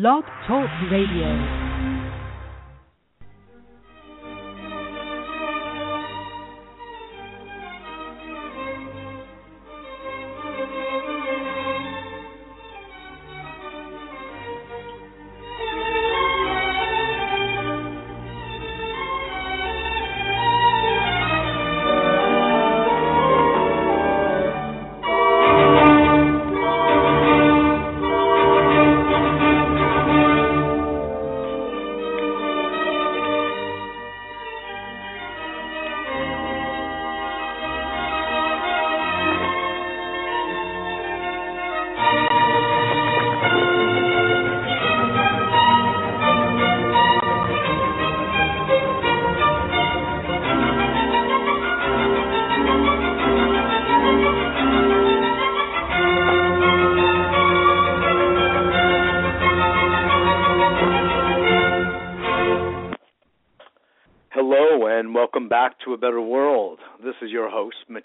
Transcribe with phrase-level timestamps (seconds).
[0.00, 1.63] Blog Talk Radio.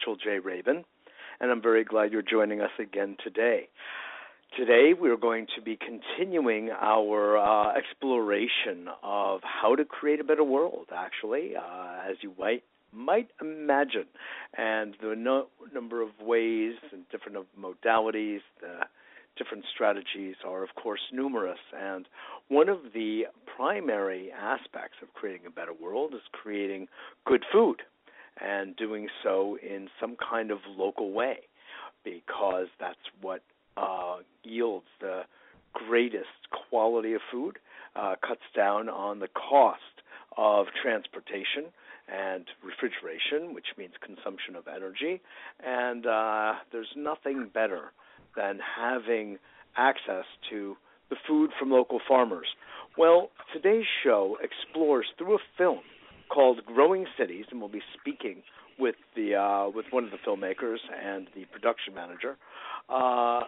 [0.09, 0.39] Mitchell J.
[0.39, 0.83] Rabin,
[1.39, 3.67] and I'm very glad you're joining us again today.
[4.57, 10.43] Today, we're going to be continuing our uh, exploration of how to create a better
[10.43, 14.05] world, actually, uh, as you might, might imagine,
[14.57, 18.79] and the no, number of ways and different modalities, the
[19.37, 21.59] different strategies are, of course, numerous.
[21.79, 22.07] And
[22.47, 26.87] one of the primary aspects of creating a better world is creating
[27.27, 27.83] good food
[28.41, 31.39] and doing so in some kind of local way
[32.03, 33.41] because that's what
[33.77, 35.21] uh, yields the
[35.73, 36.25] greatest
[36.69, 37.57] quality of food,
[37.95, 39.79] uh, cuts down on the cost
[40.37, 41.65] of transportation
[42.11, 45.21] and refrigeration, which means consumption of energy.
[45.65, 47.91] And uh, there's nothing better
[48.35, 49.37] than having
[49.77, 50.75] access to
[51.09, 52.47] the food from local farmers.
[52.97, 55.81] Well, today's show explores through a film
[56.29, 58.43] called Growing Cities, and we'll be speaking
[58.77, 62.37] with the uh, with one of the filmmakers and the production manager.
[62.89, 63.41] Uh,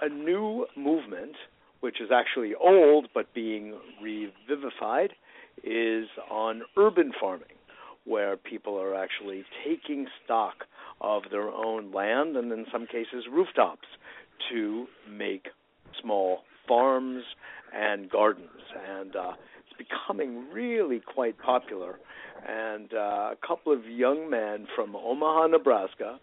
[0.00, 1.36] a new movement,
[1.80, 5.10] which is actually old but being revivified,
[5.62, 7.46] is on urban farming,
[8.04, 10.64] where people are actually taking stock
[11.00, 13.88] of their own land and in some cases rooftops
[14.50, 15.48] to make
[16.00, 17.22] small farms
[17.74, 18.50] and gardens,
[18.88, 19.32] and uh,
[19.72, 21.98] it's becoming really quite popular.
[22.46, 26.18] And uh, a couple of young men from Omaha, Nebraska,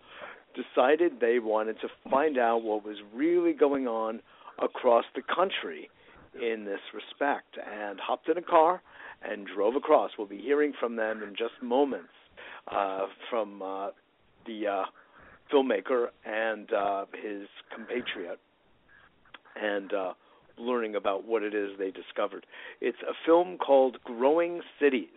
[0.55, 4.21] decided they wanted to find out what was really going on
[4.61, 5.89] across the country
[6.35, 8.81] in this respect, and hopped in a car
[9.23, 10.11] and drove across.
[10.17, 12.09] We'll be hearing from them in just moments
[12.67, 13.89] uh, from uh,
[14.45, 14.85] the uh,
[15.51, 18.39] filmmaker and uh, his compatriot,
[19.59, 20.13] and uh,
[20.59, 22.45] learning about what it is they discovered.
[22.81, 25.07] It's a film called Growing Cities,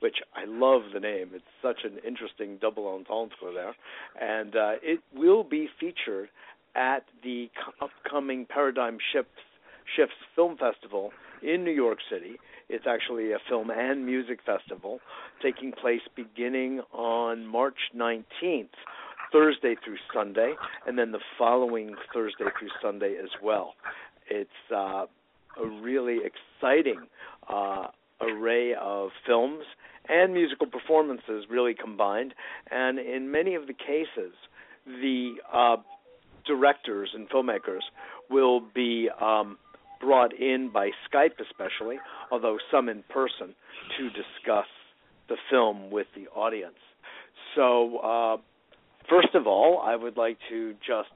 [0.00, 1.30] which I love the name.
[1.34, 3.74] It's such an interesting double entendre there,
[4.20, 6.28] and uh, it will be featured
[6.74, 9.30] at the upcoming Paradigm Shifts,
[9.96, 11.10] Shifts Film Festival
[11.42, 12.38] in New York City.
[12.68, 15.00] It's actually a film and music festival
[15.42, 18.68] taking place beginning on March 19th
[19.32, 20.54] Thursday through Sunday,
[20.86, 23.74] and then the following Thursday through Sunday as well.
[24.30, 25.06] It's uh,
[25.60, 27.00] a really exciting
[27.48, 27.88] uh,
[28.20, 29.64] array of films
[30.08, 32.34] and musical performances really combined,
[32.70, 34.32] and in many of the cases,
[34.86, 35.76] the uh,
[36.46, 37.82] directors and filmmakers
[38.30, 39.58] will be um,
[40.00, 41.98] brought in by Skype, especially,
[42.30, 43.54] although some in person,
[43.98, 44.66] to discuss
[45.28, 46.78] the film with the audience.
[47.54, 48.36] So uh,
[49.10, 51.10] First of all, I would like to just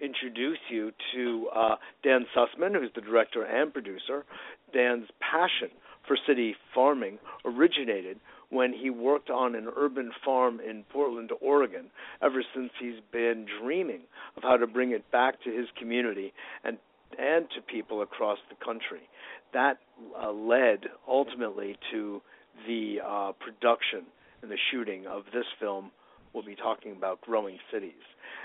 [0.00, 4.24] introduce you to uh, Dan Susman, who's the director and producer.
[4.72, 5.70] Dan's passion
[6.06, 8.18] for city farming originated
[8.50, 11.86] when he worked on an urban farm in Portland, Oregon,
[12.22, 14.00] ever since he's been dreaming
[14.36, 16.32] of how to bring it back to his community
[16.64, 16.78] and
[17.18, 19.08] and to people across the country.
[19.54, 19.78] That
[20.22, 22.20] uh, led ultimately to
[22.66, 24.04] the uh, production
[24.42, 25.90] and the shooting of this film
[26.38, 27.92] we'll be talking about growing cities.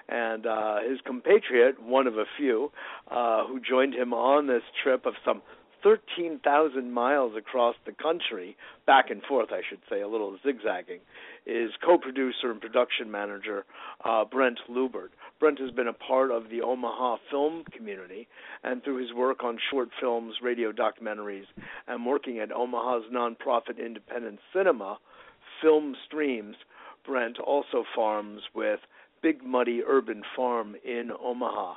[0.10, 2.72] And uh, his compatriot, one of a few,
[3.12, 5.44] uh, who joined him on this trip of some
[5.84, 8.57] 13,000 miles across the country,
[8.88, 11.01] back and forth, I should say, a little zigzagging,
[11.45, 13.66] is co producer and production manager
[14.04, 15.10] uh, Brent Lubbert.
[15.40, 18.28] Brent has been a part of the Omaha film community,
[18.63, 21.45] and through his work on short films, radio documentaries,
[21.88, 24.98] and working at Omaha's nonprofit independent cinema,
[25.62, 26.56] Film Streams,
[27.05, 28.79] Brent also farms with
[29.21, 31.75] Big Muddy Urban Farm in Omaha.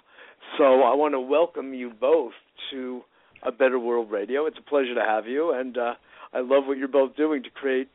[0.59, 2.33] So I want to welcome you both
[2.71, 3.03] to
[3.43, 4.47] A Better World Radio.
[4.47, 5.95] It's a pleasure to have you, and uh,
[6.33, 7.89] I love what you're both doing to create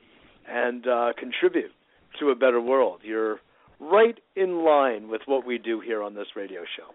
[0.50, 1.72] and uh, contribute
[2.20, 3.02] to a better world.
[3.04, 3.40] You're
[3.80, 6.94] right in line with what we do here on this radio show.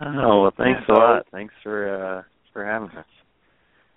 [0.00, 1.26] Oh well, thanks a lot.
[1.32, 2.22] Thanks for uh,
[2.52, 3.04] for having us.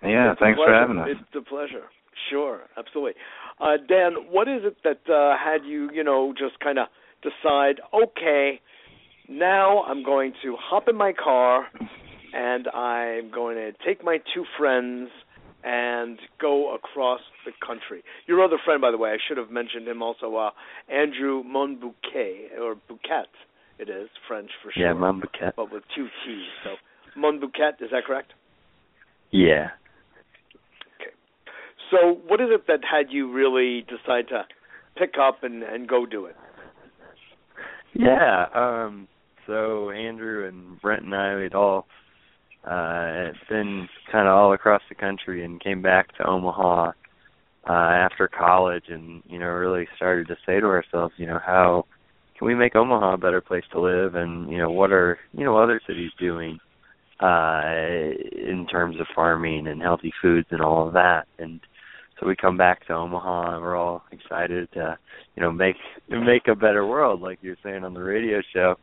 [0.02, 1.08] Yeah, it's thanks for having us.
[1.10, 1.84] It's a pleasure.
[2.28, 3.14] Sure, absolutely.
[3.62, 6.88] Uh, Dan, what is it that uh, had you, you know, just kind of
[7.22, 8.60] decide, okay,
[9.28, 11.68] now I'm going to hop in my car
[12.34, 15.10] and I'm going to take my two friends
[15.62, 18.02] and go across the country.
[18.26, 20.50] Your other friend, by the way, I should have mentioned him also, uh,
[20.92, 23.30] Andrew Monbouquette, or Bouquet,
[23.78, 24.86] it is, French for sure.
[24.86, 25.54] Yeah, Monbouquette.
[25.54, 26.46] But with two T's.
[26.64, 26.70] So,
[27.16, 28.32] Monbouquet, is that correct?
[29.30, 29.68] Yeah.
[31.92, 34.46] So, what is it that had you really decide to
[34.96, 36.36] pick up and, and go do it?
[37.94, 38.46] Yeah.
[38.54, 39.06] Um,
[39.46, 41.86] so Andrew and Brent and I we'd all
[42.64, 46.92] uh been kind of all across the country and came back to Omaha
[47.68, 51.86] uh after college and you know really started to say to ourselves, you know, how
[52.38, 55.44] can we make Omaha a better place to live and you know what are you
[55.44, 56.58] know other cities doing
[57.20, 57.62] uh
[58.32, 61.60] in terms of farming and healthy foods and all of that and
[62.22, 64.96] so we come back to Omaha and we're all excited to
[65.36, 65.76] you know make
[66.08, 68.76] make a better world like you're saying on the radio show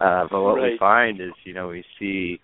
[0.00, 0.72] uh, but what right.
[0.72, 2.40] we find is, you know, we see,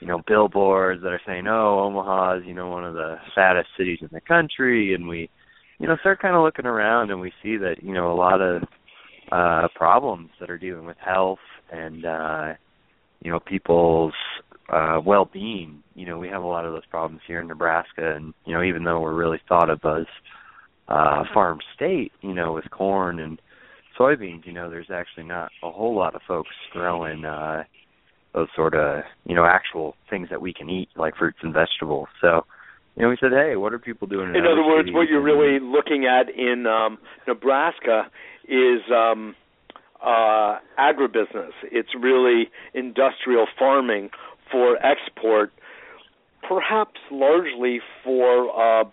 [0.00, 3.68] you know, billboards that are saying, "Oh, Omaha is, you know, one of the fattest
[3.78, 5.30] cities in the country," and we,
[5.78, 8.40] you know, start kind of looking around and we see that, you know, a lot
[8.40, 8.62] of
[9.32, 11.40] uh problems that are dealing with health
[11.72, 12.52] and uh
[13.24, 14.14] you know people's
[14.68, 18.34] uh well-being you know we have a lot of those problems here in Nebraska and
[18.44, 20.06] you know even though we're really thought of as
[20.88, 23.40] uh farm state you know with corn and
[23.98, 27.64] soybeans, you know, there's actually not a whole lot of folks growing uh
[28.34, 32.08] those sort of, you know, actual things that we can eat like fruits and vegetables.
[32.20, 32.44] So,
[32.94, 35.22] you know, we said, "Hey, what are people doing in, in other words, what you're
[35.22, 38.10] really looking at in um Nebraska
[38.46, 39.34] is um
[40.04, 41.52] uh agribusiness.
[41.64, 44.10] It's really industrial farming
[44.50, 45.52] for export,
[46.48, 48.84] perhaps largely for uh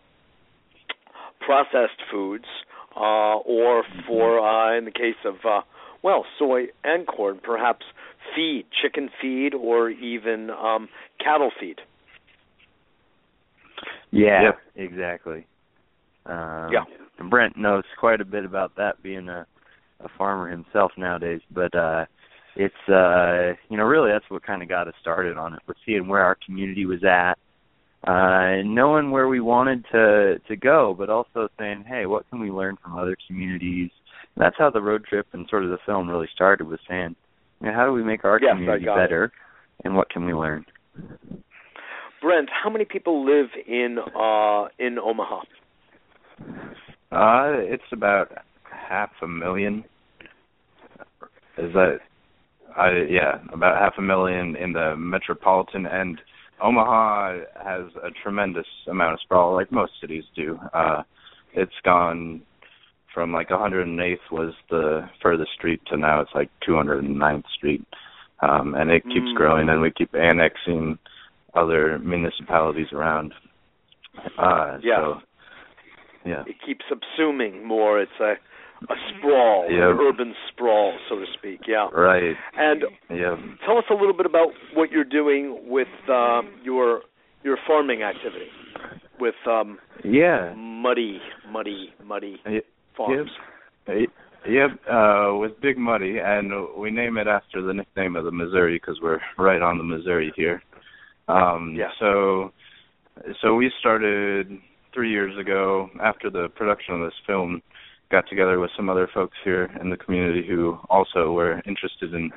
[1.46, 2.46] processed foods
[2.96, 5.62] uh, or for, uh, in the case of, uh,
[6.04, 7.86] well, soy and corn, perhaps
[8.36, 10.90] feed, chicken feed, or even um,
[11.20, 11.80] cattle feed.
[14.12, 14.60] Yeah, Yep.
[14.76, 15.46] exactly.
[16.26, 16.84] Um, Yeah.
[17.30, 19.46] Brent knows quite a bit about that, being a,
[20.00, 21.42] a farmer himself nowadays.
[21.52, 22.06] But uh,
[22.56, 25.60] it's uh, you know really that's what kind of got us started on it.
[25.68, 27.34] Was seeing where our community was at,
[28.08, 32.40] uh, and knowing where we wanted to to go, but also saying, hey, what can
[32.40, 33.90] we learn from other communities?
[34.36, 36.68] And that's how the road trip and sort of the film really started.
[36.68, 37.16] Was saying,
[37.62, 39.04] you know, how do we make our Yes, community got it.
[39.06, 39.32] better,
[39.84, 40.66] and what can we learn?
[42.22, 45.42] Brent, how many people live in uh, in Omaha?
[47.12, 48.32] Uh, it's about
[48.72, 49.84] half a million.
[51.58, 51.98] Is that?
[52.75, 56.20] I yeah, about half a million in the metropolitan and
[56.62, 60.58] Omaha has a tremendous amount of sprawl, like most cities do.
[60.74, 61.04] Uh,
[61.54, 62.42] it's gone
[63.14, 67.86] from like 108th was the furthest street to now it's like 209th Street,
[68.42, 69.36] um, and it keeps Mm.
[69.36, 70.98] growing, and we keep annexing
[71.54, 73.34] other municipalities around.
[74.38, 74.95] Uh, Yeah.
[74.97, 75.21] So,
[76.26, 76.44] yeah.
[76.47, 78.00] It keeps subsuming more.
[78.00, 78.38] It's a
[78.90, 79.92] a sprawl, Yeah.
[79.92, 81.61] an urban sprawl, so to speak.
[81.68, 81.87] Yeah.
[81.92, 82.35] Right.
[82.57, 83.37] And Yeah.
[83.66, 87.02] tell us a little bit about what you're doing with um, your
[87.44, 88.49] your farming activity
[89.19, 90.54] with um, Yeah.
[90.56, 92.42] muddy, muddy, muddy
[92.95, 93.31] farms.
[93.87, 94.07] y-
[94.45, 94.71] Yep.
[94.90, 98.99] Uh, with Big Muddy, and we name it after the nickname of the Missouri because
[99.02, 100.61] we're right on the Missouri here.
[101.30, 101.92] Um, Yeah.
[101.99, 102.52] So,
[103.42, 104.57] so we started
[104.94, 107.61] three years ago after the production of this film.
[108.14, 112.30] Got together with some other folks here in the community who also were interested in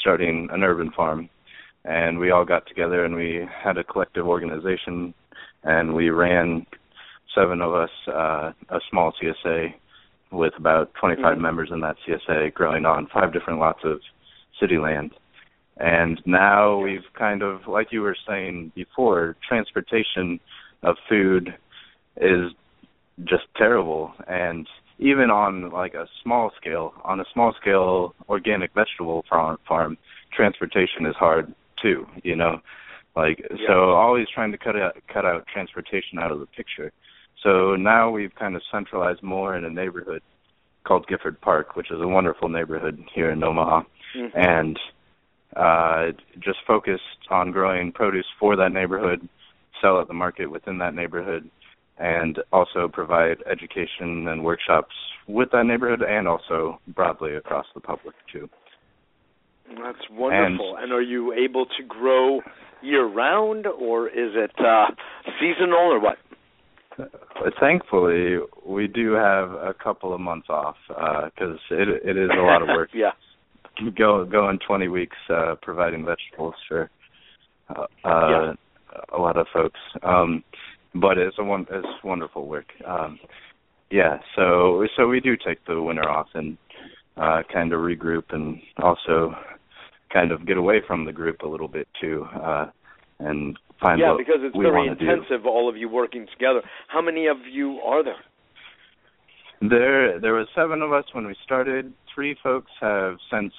[0.00, 1.30] starting an urban farm,
[1.84, 5.14] and we all got together and we had a collective organization,
[5.62, 6.66] and we ran
[7.32, 9.72] seven of us uh, a small CSA
[10.32, 11.40] with about 25 Mhm.
[11.40, 14.00] members in that CSA growing on five different lots of
[14.58, 15.12] city land.
[15.76, 20.40] And now we've kind of, like you were saying before, transportation
[20.82, 21.54] of food
[22.16, 22.50] is
[23.22, 24.12] just terrible.
[24.26, 24.66] And
[24.98, 29.96] even on like a small scale, on a small scale organic vegetable farm, farm
[30.32, 32.06] transportation is hard too.
[32.22, 32.60] You know,
[33.16, 33.66] like Yeah.
[33.66, 36.92] so always trying to cut out cut out transportation out of the picture.
[37.42, 40.22] So now we've kind of centralized more in a neighborhood
[40.84, 43.82] called Gifford Park, which is a wonderful neighborhood here in Omaha
[44.14, 44.30] Mhm.
[44.34, 44.80] and
[45.56, 49.28] uh, just focused on growing produce for that neighborhood,
[49.80, 51.48] sell at the market within that neighborhood,
[51.98, 54.94] and also provide education and workshops
[55.28, 58.48] with that neighborhood and also broadly across the public too.
[59.68, 60.74] That's wonderful.
[60.76, 62.40] And, and are you able to grow
[62.82, 64.86] year round or is it uh
[65.40, 66.18] seasonal or what?
[67.58, 72.42] Thankfully, we do have a couple of months off because uh, it it is a
[72.42, 72.90] lot of work.
[72.94, 73.10] yeah,
[73.96, 76.90] go going 20 weeks uh, providing vegetables for
[77.68, 78.52] uh, yeah.
[79.12, 79.80] a lot of folks.
[80.02, 80.44] Um,
[80.94, 82.66] but it's a one it's wonderful work.
[82.86, 83.18] Um,
[83.90, 86.56] yeah, so so we do take the winter off and
[87.16, 89.34] uh, kind of regroup and also
[90.12, 92.26] kind of get away from the group a little bit too.
[92.34, 92.66] Uh,
[93.18, 95.08] and find yeah, because it's very wanna do.
[95.08, 95.46] intensive.
[95.46, 96.62] All of you working together.
[96.88, 98.16] How many of you are there?
[99.60, 101.92] There, there was seven of us when we started.
[102.14, 103.52] Three folks have since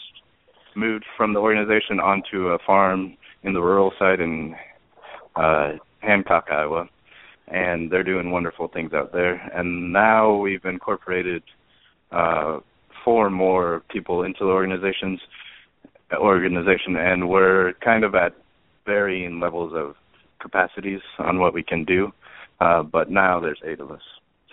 [0.76, 4.56] moved from the organization onto a farm in the rural side in
[5.36, 6.90] uh, Hancock, Iowa,
[7.48, 9.36] and they're doing wonderful things out there.
[9.54, 11.44] And now we've incorporated
[12.12, 12.60] uh,
[13.04, 15.20] four more people into the organizations
[16.14, 18.34] organization, and we're kind of at
[18.86, 19.96] varying levels of
[20.40, 22.12] capacities on what we can do.
[22.60, 24.02] Uh, but now there's eight of us.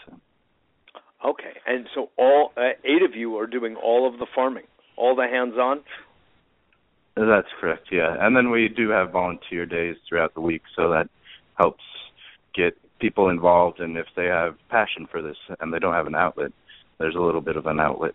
[0.04, 0.14] So.
[1.24, 4.64] Okay, and so all uh, eight of you are doing all of the farming,
[4.96, 5.82] all the hands-on.
[7.14, 8.16] That's correct, yeah.
[8.18, 11.08] And then we do have volunteer days throughout the week, so that
[11.56, 11.84] helps
[12.54, 13.80] get people involved.
[13.80, 16.52] And if they have passion for this and they don't have an outlet,
[16.98, 18.14] there's a little bit of an outlet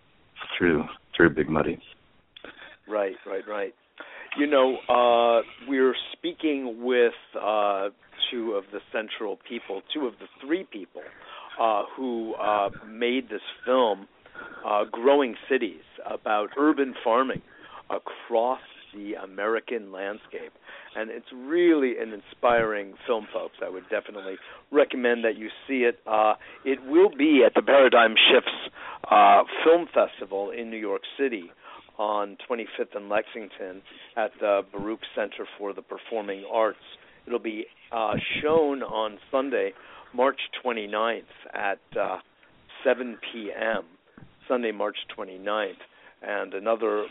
[0.58, 1.80] through through Big Muddy.
[2.88, 3.74] Right, right, right.
[4.38, 7.90] You know, uh, we're speaking with uh,
[8.32, 11.02] two of the central people, two of the three people
[11.60, 14.08] uh, who uh, made this film,
[14.66, 17.42] uh, Growing Cities, about urban farming
[17.90, 18.62] across
[18.94, 20.54] the American landscape.
[20.96, 23.56] And it's really an inspiring film, folks.
[23.64, 24.36] I would definitely
[24.72, 26.00] recommend that you see it.
[26.08, 26.34] Uh,
[26.66, 28.74] it will be at the Paradigm Shifts
[29.10, 31.52] uh, Film Festival in New York City
[31.98, 33.82] on 25th and Lexington
[34.16, 36.78] at the Baruch Center for the Performing Arts.
[37.26, 39.72] It'll be uh, shown on Sunday,
[40.14, 41.22] March 29th
[41.54, 42.18] at uh,
[42.84, 43.84] 7 p.m.
[44.48, 45.74] Sunday, March 29th.
[46.22, 47.06] And another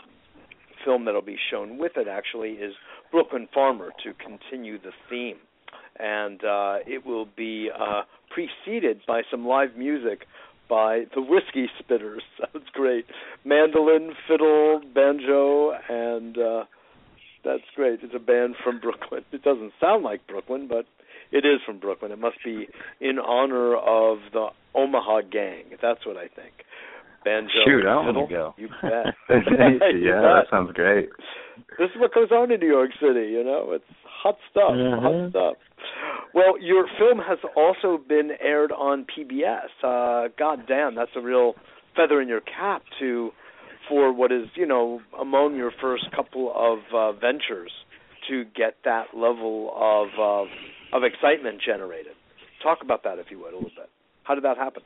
[0.83, 2.73] film that'll be shown with it actually is
[3.11, 5.37] Brooklyn Farmer to continue the theme.
[5.99, 10.25] And uh, it will be uh, preceded by some live music
[10.69, 12.21] by the Whiskey Spitters.
[12.53, 13.05] That's great.
[13.45, 16.65] Mandolin, fiddle, banjo, and uh,
[17.43, 17.99] that's great.
[18.03, 19.23] It's a band from Brooklyn.
[19.31, 20.85] It doesn't sound like Brooklyn, but
[21.31, 22.11] it is from Brooklyn.
[22.11, 22.67] It must be
[22.99, 25.63] in honor of the Omaha Gang.
[25.81, 26.53] That's what I think.
[27.23, 28.53] Banjo, Shoot, I want to go.
[28.57, 29.13] You bet.
[29.29, 31.09] yeah, that sounds great.
[31.77, 33.27] This is what goes on in New York City.
[33.31, 34.71] You know, it's hot stuff.
[34.71, 35.01] Mhm.
[35.01, 35.53] Hot stuff.
[36.33, 39.69] Well, your film has also been aired on PBS.
[39.83, 41.55] Uh, God damn, that's a real
[41.95, 43.31] feather in your cap to
[43.89, 47.71] for what is you know among your first couple of uh, ventures
[48.29, 50.47] to get that level of of
[50.93, 52.13] of excitement generated.
[52.63, 53.89] Talk about that if you would a little bit.
[54.23, 54.83] How did that happen?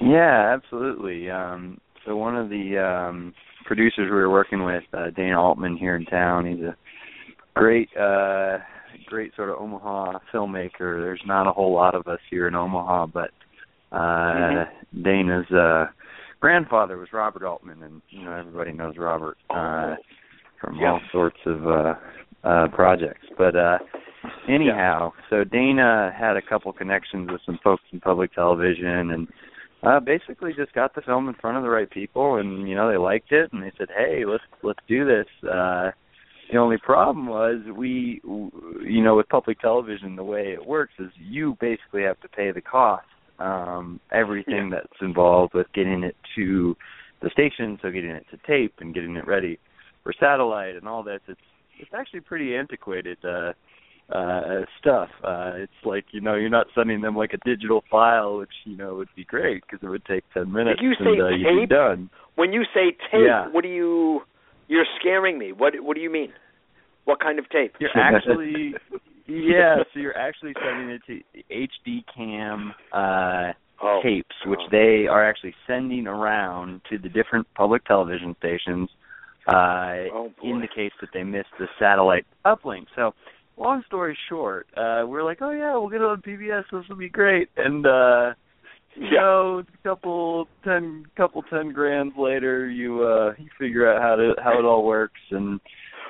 [0.00, 1.30] Yeah, absolutely.
[1.30, 3.34] Um, so one of the um,
[3.64, 6.76] producers we were working with, uh, Dana Altman here in town, he's a
[7.54, 8.58] great, uh,
[9.06, 11.00] great sort of Omaha filmmaker.
[11.02, 13.30] There's not a whole lot of us here in Omaha, but
[13.92, 15.02] uh, Mm-hmm.
[15.02, 15.86] Dana's uh,
[16.40, 19.94] grandfather was Robert Altman, and you know everybody knows Robert uh,
[20.60, 20.92] from Yeah.
[20.92, 21.94] all sorts of uh,
[22.44, 23.26] uh, projects.
[23.38, 23.78] But uh,
[24.48, 29.28] anyhow, so Dana had a couple connections with some folks in public television, and
[29.82, 32.90] uh basically just got the film in front of the right people and you know
[32.90, 35.26] they liked it and they said hey let's let's do this.
[35.48, 35.90] Uh
[36.50, 41.10] the only problem was we you know with public television the way it works is
[41.18, 43.06] you basically have to pay the cost
[43.38, 46.76] um everything that's involved with getting it to
[47.22, 49.58] the station so getting it to tape and getting it ready
[50.02, 51.20] for satellite and all this.
[51.28, 51.40] It's
[51.78, 53.52] it's actually pretty antiquated uh
[54.10, 58.38] uh stuff uh it's like you know you're not sending them like a digital file
[58.38, 61.20] which you know would be great because it would take 10 minutes you and say
[61.20, 63.48] uh, you'd be done When you say tape, Yeah.
[63.50, 64.22] what do you?
[64.68, 65.52] You're scaring me.
[65.52, 66.32] What What do you mean?
[67.04, 67.74] What kind of tape?
[67.78, 68.74] You're actually
[69.26, 73.52] yeah, so you're actually sending it to HD cam uh
[73.84, 78.88] Oh, tapes, which they are actually sending around to the different public television stations
[79.48, 80.48] uh Oh, boy.
[80.50, 82.86] in the case that they missed the satellite uplink.
[82.94, 83.12] So
[83.62, 86.96] long story short, uh we're like, Oh yeah, we'll get it on PBS, this will
[86.96, 88.34] be great and uh
[88.94, 89.20] you Yeah.
[89.20, 94.34] know, a couple ten couple ten grand later you uh you figure out how to
[94.42, 95.60] how it all works and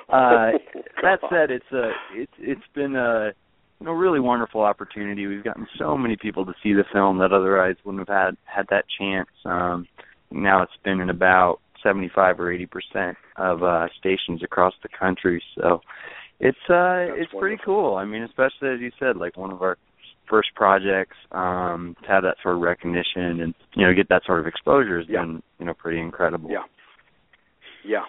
[0.09, 0.51] uh,
[1.01, 3.31] that said, it's a it's it's been a
[3.79, 5.27] you know really wonderful opportunity.
[5.27, 8.65] We've gotten so many people to see the film that otherwise wouldn't have had had
[8.69, 9.29] that chance.
[9.45, 9.87] Um,
[10.31, 15.41] now it's been in about 75 or 80 percent of uh, stations across the country.
[15.55, 15.81] So
[16.49, 17.39] it's uh That's it's wonderful.
[17.39, 17.95] pretty cool.
[17.95, 19.77] I mean, especially as you said, like one of our
[20.29, 24.39] first projects um to have that sort of recognition and you know get that sort
[24.39, 25.21] of exposure has Yeah.
[25.21, 26.49] been you know pretty incredible.
[26.51, 26.63] Yeah.
[27.85, 28.05] Yeah.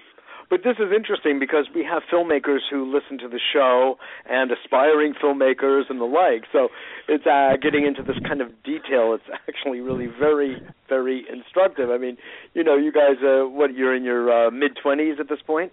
[0.51, 3.97] But this is interesting because we have filmmakers who listen to the show
[4.29, 6.45] and aspiring filmmakers and the like.
[6.53, 6.69] So
[7.09, 9.15] it's uh, getting into this kind of detail.
[9.17, 11.89] It's actually really very, very instructive.
[11.91, 12.19] I mean,
[12.53, 15.73] you know, you guys, uh, what you're in your uh, mid twenties at this point,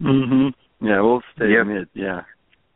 [0.00, 0.54] Mhm.
[0.84, 1.62] Yeah, we'll stay Yeah.
[1.64, 1.88] mid.
[1.94, 2.22] Yeah.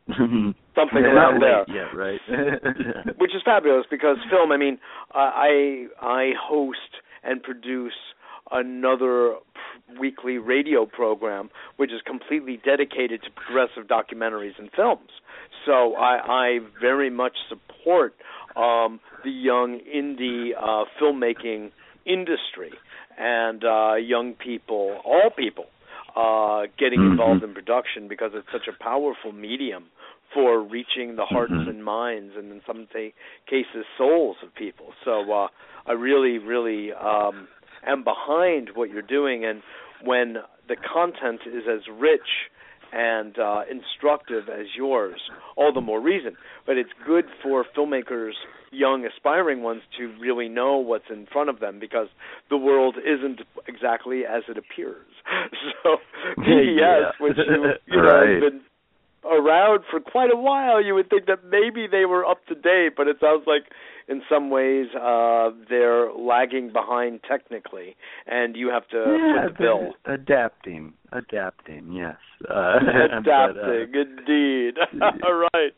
[0.09, 1.65] something Yeah, around there.
[1.69, 2.21] yet, right?
[3.19, 4.51] which is fabulous because film.
[4.51, 4.79] I mean,
[5.13, 6.91] I I host
[7.23, 7.93] and produce
[8.51, 9.35] another
[9.99, 15.09] weekly radio program which is completely dedicated to progressive documentaries and films.
[15.65, 18.15] So I, I very much support
[18.55, 21.71] um, the young indie uh, filmmaking
[22.05, 22.71] industry
[23.19, 25.65] and uh, young people, all people,
[26.15, 27.11] uh, getting Mhm.
[27.11, 29.85] involved in production because it's such a powerful medium
[30.33, 31.67] for reaching the hearts Mhm.
[31.67, 33.11] and minds and in some ta-
[33.47, 34.93] cases souls of people.
[35.03, 35.47] So uh,
[35.87, 37.47] I really, really um,
[37.83, 39.63] am behind what you're doing, and
[40.01, 42.49] when the content is as rich
[42.91, 45.19] and uh, instructive as yours,
[45.55, 46.35] all the more reason.
[46.65, 48.33] But it's good for filmmakers,
[48.71, 52.07] young aspiring ones, to really know what's in front of them because
[52.49, 55.05] the world isn't exactly as it appears.
[55.83, 55.97] So
[56.39, 57.11] PBS, Yeah.
[57.19, 58.41] which you, you know Right.
[58.41, 58.61] has been
[59.25, 62.93] around for quite a while, you would think that maybe they were up to date,
[62.95, 63.63] but it sounds like
[64.09, 67.95] in some ways uh they're lagging behind technically
[68.27, 69.93] and you have to yeah, foot the bill.
[70.05, 72.15] adapting, adapting, yes.
[72.49, 74.73] Uh, but, uh, Adapting, indeed.
[75.23, 75.73] All right.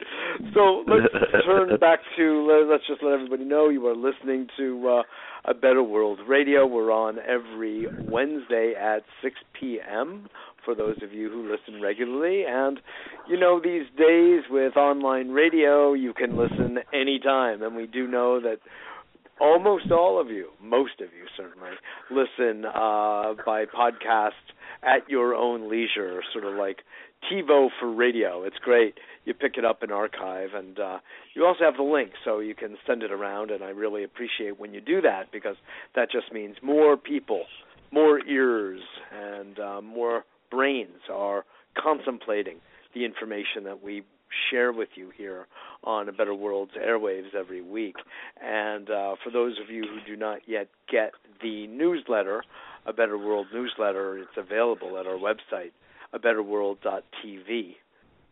[0.53, 1.11] So let's
[1.45, 5.03] turn back to let- let's just let everybody know you are listening to uh,
[5.45, 6.67] a Better World Radio.
[6.67, 10.27] We're on every Wednesday at 6 p.m.
[10.65, 12.79] For those of you who listen regularly, and
[13.27, 18.39] you know these days with online radio, you can listen anytime, and we do know
[18.41, 18.59] that
[19.39, 21.71] almost all of you, most of you certainly,
[22.11, 24.31] listen uh, by podcast
[24.83, 26.77] at your own leisure, sort of like
[27.31, 28.43] TiVo for radio.
[28.43, 28.95] It's great.
[29.25, 30.99] You pick it up in archive, and uh,
[31.35, 33.51] you also have the link, so you can send it around.
[33.51, 35.55] And I really appreciate when you do that because
[35.95, 37.43] that just means more people,
[37.91, 41.45] more ears, and uh, more brains are
[41.81, 42.57] contemplating
[42.93, 44.03] the information that we
[44.49, 45.47] share with you here
[45.83, 47.95] on A Better World's airwaves every week.
[48.41, 52.43] And uh, for those of you who do not yet get the newsletter,
[52.85, 55.71] A Better World newsletter, it's available at our website,
[56.13, 56.43] a better.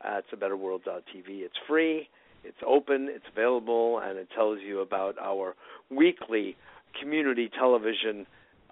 [0.04, 1.28] That's abetterworld.tv.
[1.28, 2.08] It's free,
[2.44, 5.56] it's open, it's available, and it tells you about our
[5.90, 6.56] weekly
[7.00, 8.26] community television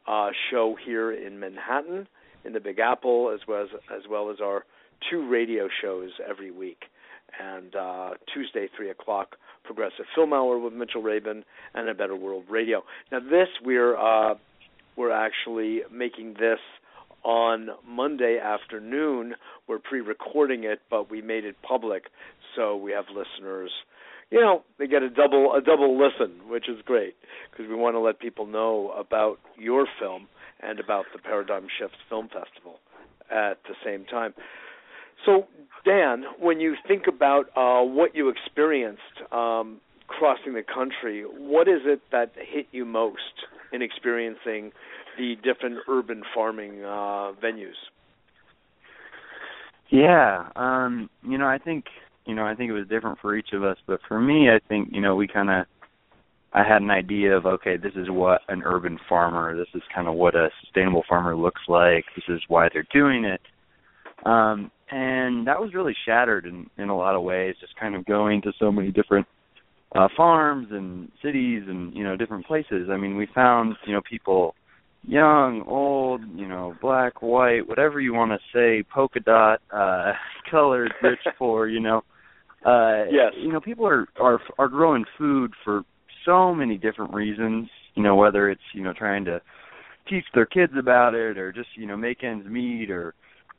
[0.07, 2.07] uh, show here in Manhattan,
[2.47, 4.65] in the Big Apple, as well as as well as our
[5.11, 6.85] two radio shows every week.
[7.39, 11.43] And uh, Tuesday, three o'clock, Progressive Film Hour with Mitchell Rabin,
[11.75, 12.83] and A Better World Radio.
[13.11, 14.35] Now, this we're uh,
[14.95, 16.59] we're actually making this
[17.23, 19.35] on Monday afternoon.
[19.67, 22.03] We're pre-recording it, but we made it public,
[22.55, 23.71] so we have listeners.
[24.31, 27.15] You know, they get a double a double listen, which is great
[27.51, 30.27] because we want to let people know about your film
[30.61, 32.79] and about the Paradigm Shifts Film Festival
[33.31, 34.33] at the same time.
[35.25, 35.47] So,
[35.85, 41.81] Dan, when you think about uh, what you experienced um, crossing the country, what is
[41.85, 44.71] it that hit you most in experiencing
[45.17, 47.77] the different urban farming uh, venues?
[49.89, 51.85] Yeah, um, you know, I think
[52.25, 54.59] you know, I think it was different for each of us, but for me, I
[54.67, 55.65] think you know, we kind of
[56.53, 60.07] I had an idea of okay, this is what an urban farmer, this is kind
[60.07, 63.41] of what a sustainable farmer looks like, this is why they're doing it.
[64.25, 68.05] Um and that was really shattered in in a lot of ways just kind of
[68.05, 69.27] going to so many different
[69.95, 72.89] uh farms and cities and you know different places.
[72.91, 74.55] I mean, we found, you know, people
[75.03, 80.13] young, old, you know, black, white, whatever you want to say, polka dot, uh
[80.51, 82.03] colored, rich, poor, you know.
[82.65, 83.33] Uh Yes.
[83.37, 85.83] you know, people are are are growing food for
[86.27, 89.41] so many different reasons, you know, whether it's, you know, trying to
[90.07, 93.15] teach their kids about it or just, you know, make ends meet or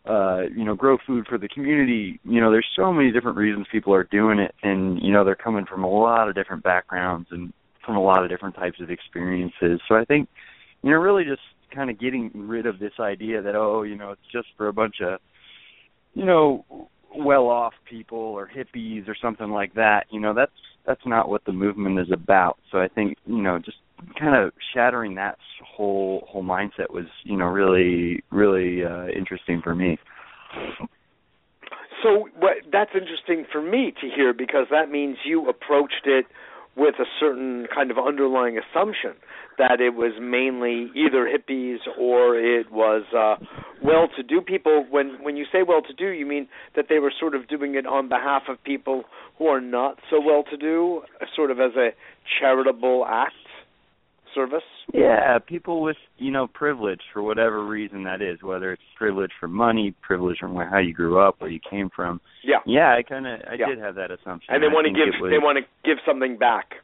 [0.06, 2.20] uh, you know, grow food for the community.
[2.24, 5.34] You know, there's so many different reasons people are doing it and, you know, they're
[5.34, 7.52] coming from a lot of different backgrounds and
[7.84, 9.80] from a lot of different types of experiences.
[9.88, 10.28] So I think,
[10.82, 11.42] you know, really just
[11.74, 14.72] kind of getting rid of this idea that, oh, you know, it's just for a
[14.72, 15.18] bunch of
[16.18, 16.64] you know,
[17.16, 20.06] well-off people or hippies or something like that.
[20.10, 20.50] You know, that's
[20.88, 22.56] that's not what the movement is about.
[22.72, 23.76] So I think you know, just
[24.18, 29.74] kind of shattering that whole whole mindset was you know really really uh, interesting for
[29.74, 29.98] me.
[32.02, 36.26] So what, that's interesting for me to hear because that means you approached it
[36.78, 39.12] with a certain kind of underlying assumption
[39.58, 43.44] that it was mainly either hippies or it was uh
[43.82, 44.86] well-to-do people.
[44.88, 48.08] When when you say well-to-do you mean that they were sort of doing it on
[48.08, 49.04] behalf of people
[49.38, 51.02] who are not so well-to-do
[51.34, 51.90] sort of as a
[52.38, 53.34] charitable act
[54.34, 54.62] service
[54.92, 59.48] yeah people with you know privilege for whatever reason that is whether it's privilege for
[59.48, 63.02] money privilege from where, how you grew up where you came from yeah yeah i
[63.02, 63.66] kind of i yeah.
[63.66, 66.36] did have that assumption and they want to give was, they want to give something
[66.36, 66.74] back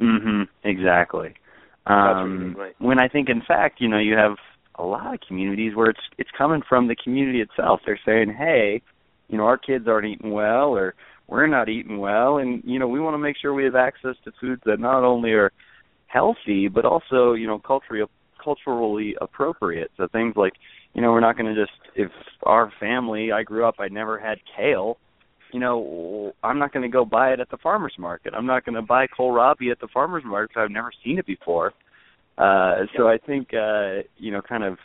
[0.00, 0.42] Mm-hmm.
[0.64, 1.34] exactly
[1.86, 2.74] um right.
[2.80, 4.38] when i think in fact you know you have
[4.76, 8.82] a lot of communities where it's it's coming from the community itself they're saying hey
[9.28, 10.94] you know our kids aren't eating well or
[11.26, 14.16] we're not eating well and you know we want to make sure we have access
[14.24, 15.52] to foods that not only are
[16.14, 18.08] healthy, but also you know culturally
[18.42, 19.90] culturally appropriate.
[19.96, 20.54] So things like
[20.94, 22.10] you know we're not going to just if
[22.44, 24.96] our family I grew up I never had kale.
[25.52, 28.34] You know, I'm not going to go buy it at the farmers market.
[28.34, 31.26] I'm not going to buy kohlrabi at the farmers market because I've never seen it
[31.26, 31.72] before.
[32.36, 34.78] Uh, so I think uh, you know, kind of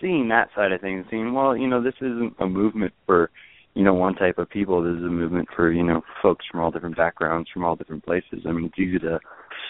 [0.00, 3.30] seeing that side of things, seeing well, you know, this isn't a movement for
[3.74, 4.82] you know one type of people.
[4.82, 8.04] This is a movement for you know folks from all different backgrounds, from all different
[8.04, 8.40] places.
[8.46, 9.20] I mean, it's easy to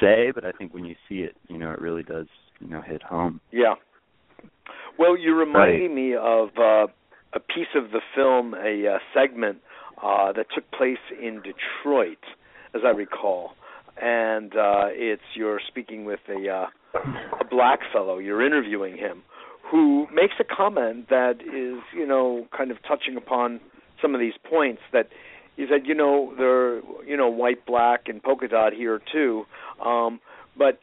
[0.03, 2.27] say, but I think when you see it, you know, it really does,
[2.61, 3.41] you know, hit home.
[3.51, 3.75] Yeah.
[4.99, 5.95] Well, you're reminding right.
[5.95, 6.87] me of uh,
[7.33, 9.59] a piece of the film, a uh, segment
[10.03, 12.19] uh, that took place in Detroit,
[12.75, 13.53] as I recall,
[14.01, 16.99] and uh, it's you're speaking with a, uh,
[17.41, 18.19] a black fellow.
[18.19, 19.23] You're interviewing him,
[19.71, 23.61] who makes a comment that is, you know, kind of touching upon
[24.01, 25.09] some of these points that
[25.57, 29.45] he said, you know, there, you know, white, black, and polka dot here too,
[29.85, 30.21] um,
[30.57, 30.81] but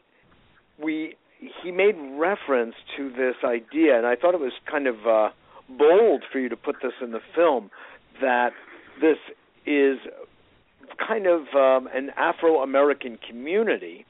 [0.82, 1.16] we
[1.62, 5.30] he made reference to this idea, and I thought it was kind of uh,
[5.68, 7.70] bold for you to put this in the film
[8.20, 8.50] that
[9.00, 9.16] this
[9.66, 9.98] is
[10.98, 14.04] kind of um, an Afro-American community,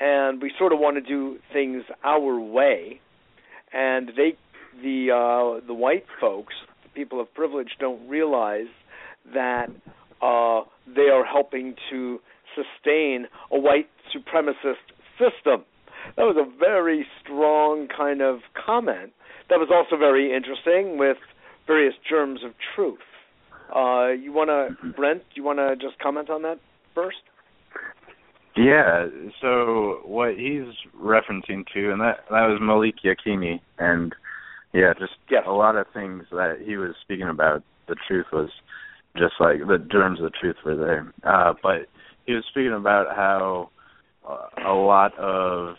[0.00, 3.00] and we sort of want to do things our way,
[3.72, 4.36] and they,
[4.82, 8.66] the uh, the white folks, the people of privilege, don't realize
[9.34, 9.66] that
[10.20, 12.20] uh, they are helping to
[12.54, 15.64] sustain a white supremacist system.
[16.16, 19.12] That was a very strong kind of comment.
[19.48, 21.18] That was also very interesting with
[21.66, 22.98] various germs of truth.
[23.74, 25.20] Uh, you want to, Brent?
[25.20, 26.58] Do you want to just comment on that
[26.94, 27.18] first?
[28.56, 29.06] Yeah.
[29.40, 34.14] So what he's referencing to, and that that was Malik Yakini, and
[34.74, 35.44] yeah, just yes.
[35.46, 37.62] a lot of things that he was speaking about.
[37.88, 38.50] The truth was
[39.16, 41.12] just like the germs of the truth were there.
[41.22, 41.86] Uh, but
[42.26, 43.70] he was speaking about how
[44.28, 45.76] uh, a lot of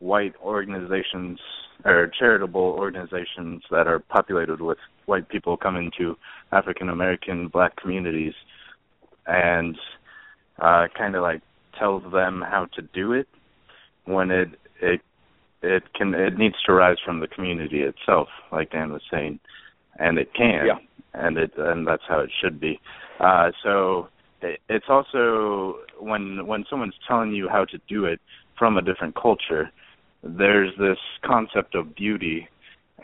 [0.00, 1.38] white organizations
[1.84, 6.16] or charitable organizations that are populated with white people come into
[6.52, 8.34] African American black communities
[9.26, 9.76] and
[10.60, 11.40] uh kind of like
[11.78, 13.28] tells them how to do it
[14.04, 14.48] when it
[14.80, 15.00] it
[15.62, 19.38] it can it needs to rise from the community itself like Dan was saying
[19.98, 20.78] and it can yeah.
[21.14, 22.80] And it and that's how it should be
[23.20, 24.08] uh so
[24.68, 28.20] it's also when when someone's telling you how to do it
[28.58, 29.70] from a different culture
[30.22, 32.48] there's this concept of beauty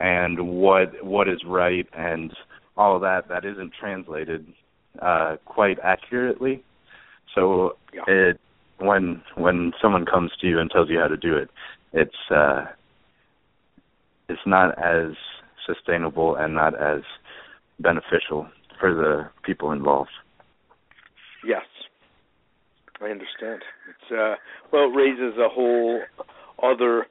[0.00, 2.32] and what what is right and
[2.76, 4.46] all of that that isn't translated
[5.02, 6.62] uh quite accurately
[7.34, 8.02] so yeah.
[8.06, 8.40] it
[8.78, 11.48] when when someone comes to you and tells you how to do it
[11.92, 12.64] it's uh
[14.28, 15.12] it's not as
[15.66, 17.02] sustainable and not as
[17.80, 18.46] beneficial
[18.80, 20.10] for the people involved
[21.46, 21.64] Yes,
[23.00, 23.62] I understand.
[23.90, 24.34] It's uh,
[24.72, 26.00] well, it raises a whole
[26.62, 27.06] other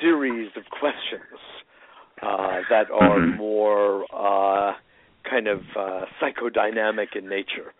[0.00, 1.40] series of questions
[2.22, 3.36] uh, that are mm-hmm.
[3.36, 4.74] more uh,
[5.28, 7.72] kind of uh, psychodynamic in nature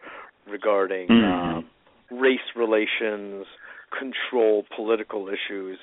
[0.51, 1.59] regarding mm-hmm.
[1.59, 3.47] uh, race relations,
[3.97, 5.79] control, political issues,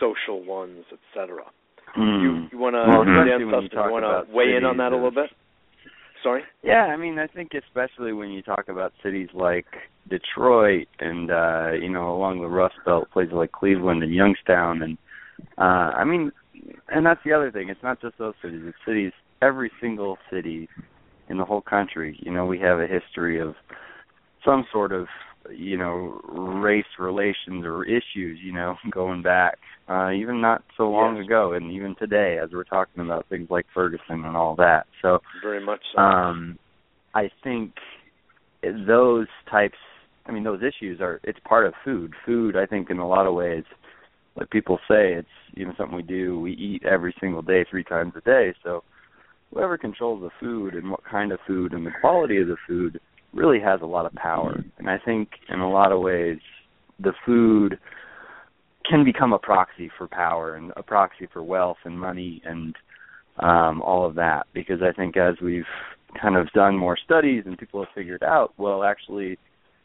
[0.00, 1.42] social ones, etc.
[1.96, 2.22] Mm.
[2.22, 4.92] You you want to well, Dan when you, you want to weigh in on that
[4.92, 5.30] a little bit?
[6.22, 6.42] Sorry.
[6.62, 9.66] Yeah, I mean, I think especially when you talk about cities like
[10.08, 14.98] Detroit and uh, you know along the Rust Belt, places like Cleveland and Youngstown, and
[15.56, 16.32] uh, I mean,
[16.88, 17.68] and that's the other thing.
[17.68, 20.68] It's not just those cities; it's cities, every single city
[21.28, 22.18] in the whole country.
[22.20, 23.54] You know, we have a history of
[24.44, 25.06] some sort of
[25.50, 26.20] you know
[26.62, 31.26] race relations or issues you know going back uh even not so long yes.
[31.26, 34.84] ago and even today as we're talking about things like Ferguson and all that.
[35.02, 36.00] So very much so.
[36.00, 36.58] um
[37.14, 37.72] I think
[38.62, 39.78] those types
[40.26, 42.12] I mean those issues are it's part of food.
[42.26, 43.64] Food I think in a lot of ways
[44.36, 47.84] like people say it's you know something we do we eat every single day three
[47.84, 48.54] times a day.
[48.62, 48.84] So
[49.52, 53.00] whoever controls the food and what kind of food and the quality of the food
[53.32, 54.64] really has a lot of power.
[54.78, 56.38] And I think in a lot of ways
[56.98, 57.78] the food
[58.88, 62.74] can become a proxy for power and a proxy for wealth and money and
[63.38, 64.46] um all of that.
[64.52, 65.64] Because I think as we've
[66.20, 69.38] kind of done more studies and people have figured out well actually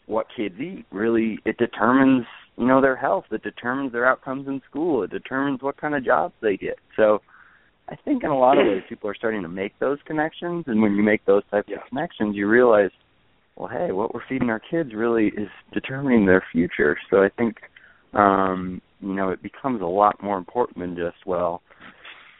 [0.07, 2.25] what kids eat really it determines
[2.57, 3.25] you know their health.
[3.31, 5.03] It determines their outcomes in school.
[5.03, 6.77] It determines what kind of jobs they get.
[6.95, 7.21] So
[7.89, 10.65] I think in a lot of ways people are starting to make those connections.
[10.67, 11.77] And when you make those types yeah.
[11.77, 12.91] of connections you realize
[13.55, 16.97] well hey what we're feeding our kids really is determining their future.
[17.09, 17.57] So i think
[18.13, 21.61] um you know it becomes a lot more important than just well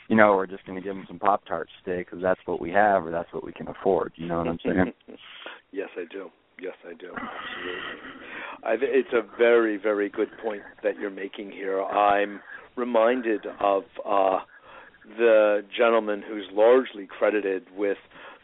[0.08, 2.62] you know we're just going to give them some pop tarts today because that's what
[2.62, 4.14] we have or that's what we can afford.
[4.16, 4.94] You know what i'm saying?
[5.72, 6.30] Yes i do.
[6.62, 7.08] Yes i do.
[7.08, 8.14] Absolutely.
[8.64, 11.84] I th- it's a very very good point that you're making here.
[11.84, 12.40] I'm
[12.78, 14.40] reminded of uh
[15.18, 17.98] the gentleman who's largely credited with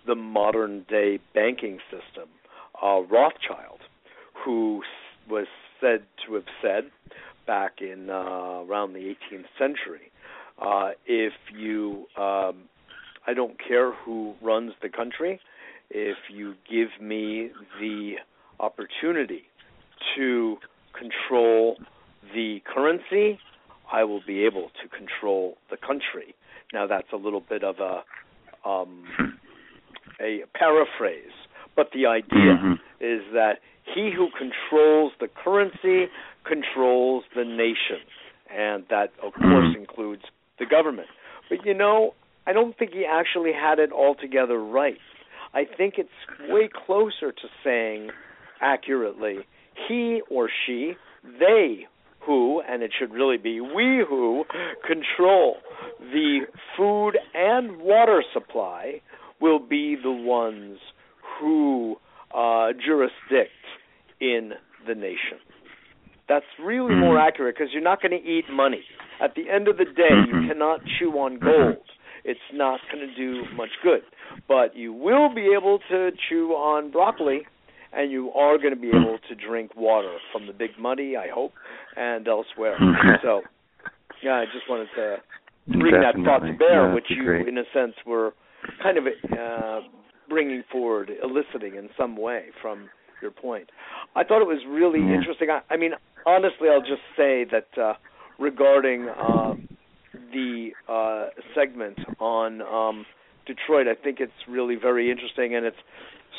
[0.06, 2.28] the modern day banking system
[2.82, 3.80] uh, Rothschild,
[4.44, 4.82] who
[5.30, 5.48] was
[5.80, 6.84] said to have said
[7.48, 9.00] back in uh, around the
[9.32, 10.12] 18th century,
[10.62, 12.64] uh, if you, um,
[13.28, 15.40] I don't care who runs the country,
[15.90, 18.14] if you give me the
[18.60, 19.44] opportunity
[20.16, 20.58] to
[20.98, 21.78] control
[22.34, 23.40] the currency,
[23.92, 26.36] I will be able to control the country.
[26.74, 28.04] Now that's a little bit of a
[28.68, 29.04] um,
[30.22, 31.34] a paraphrase
[31.76, 32.74] but the idea mm-hmm.
[33.00, 33.60] is that
[33.94, 36.12] he who controls the currency
[36.46, 38.02] controls the nation,
[38.50, 39.52] and that of mm-hmm.
[39.52, 40.24] course includes
[40.60, 41.08] the government.
[41.50, 42.14] But you know,
[42.48, 44.98] I don't think he actually had it altogether right.
[45.54, 46.10] I think it's
[46.50, 48.10] way closer to saying
[48.62, 49.40] accurately
[49.88, 51.88] he or she, they
[52.22, 54.46] who, and it should really be we who,
[54.86, 55.58] control
[56.00, 56.42] the
[56.78, 59.02] food and water supply
[59.40, 60.78] will be the ones
[61.42, 61.96] who
[62.34, 63.52] uh, jurisdict
[64.22, 64.54] in
[64.88, 65.40] the nation.
[66.30, 67.28] That's really more Mm-hmm.
[67.28, 68.84] accurate because you're not going to eat money.
[69.22, 70.48] At the end of the day, you Mhm.
[70.48, 71.84] cannot chew on gold.
[72.24, 74.04] It's not going to do much good.
[74.48, 77.46] But you will be able to chew on broccoli,
[77.92, 81.28] and you are going to be able to drink water from the Big Muddy, I
[81.30, 81.54] hope,
[81.98, 82.78] and elsewhere.
[83.22, 83.44] so,
[84.24, 85.18] yeah, I just wanted to
[85.68, 87.48] bring that thought to bear, Yeah, which you, great.
[87.48, 88.34] in a sense, were
[88.82, 89.82] kind of uh,
[90.32, 92.90] bringing forward, eliciting in some way from
[93.22, 93.70] your point.
[94.16, 95.16] I thought it was really Yeah.
[95.16, 95.50] interesting.
[95.50, 95.92] I, I mean,
[96.26, 97.94] honestly, I'll just say that uh,
[98.40, 99.56] regarding uh,
[100.32, 103.06] the uh, segment on um,
[103.46, 105.84] Detroit, I think it's really very interesting, and it's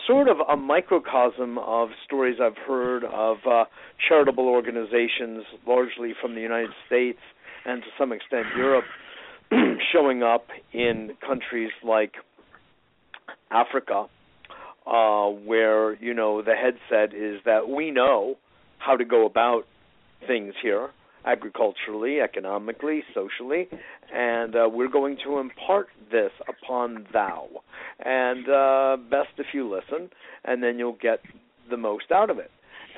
[0.06, 3.64] sort of a microcosm of stories I've heard of uh,
[4.08, 7.20] charitable organizations, largely from the United States
[7.64, 8.84] and to some extent Europe,
[9.92, 12.14] showing up in countries like
[13.52, 14.06] Africa,
[14.86, 18.36] uh, where you know the headset is that we know
[18.78, 19.62] how to go about
[20.26, 20.90] things here,
[21.24, 23.68] agriculturally, economically, socially,
[24.12, 27.48] and uh, we're going to impart this upon thou.
[28.04, 30.10] And uh, best if you listen,
[30.44, 31.20] and then you'll get
[31.70, 32.50] the most out of it.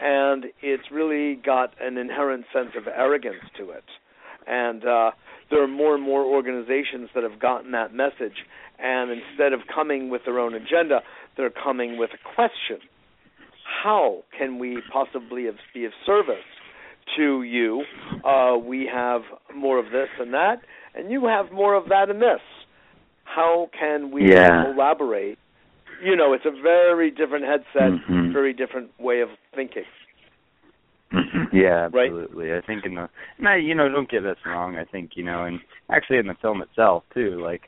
[0.03, 3.85] And it's really got an inherent sense of arrogance to it.
[4.47, 5.11] And uh,
[5.51, 8.45] there are more and more organizations that have gotten that message,
[8.79, 11.01] and instead of coming with their own agenda,
[11.37, 12.79] they're coming with a question.
[13.83, 16.45] How can we possibly be of service
[17.17, 17.85] to you?
[18.25, 19.23] Uh, we have
[19.55, 20.61] more of this and that,
[20.95, 22.41] and you have more of that and this.
[23.25, 24.65] How can we Yeah.
[24.65, 25.39] collaborate?
[26.03, 28.33] You know, it's a very different headset, Mhm.
[28.33, 29.87] very different way of thinking.
[31.53, 32.07] Yeah, Right.
[32.11, 32.53] absolutely.
[32.53, 34.77] I think in the, and I, you know, don't get us wrong.
[34.77, 37.63] I think you know, and actually in the film itself too, like,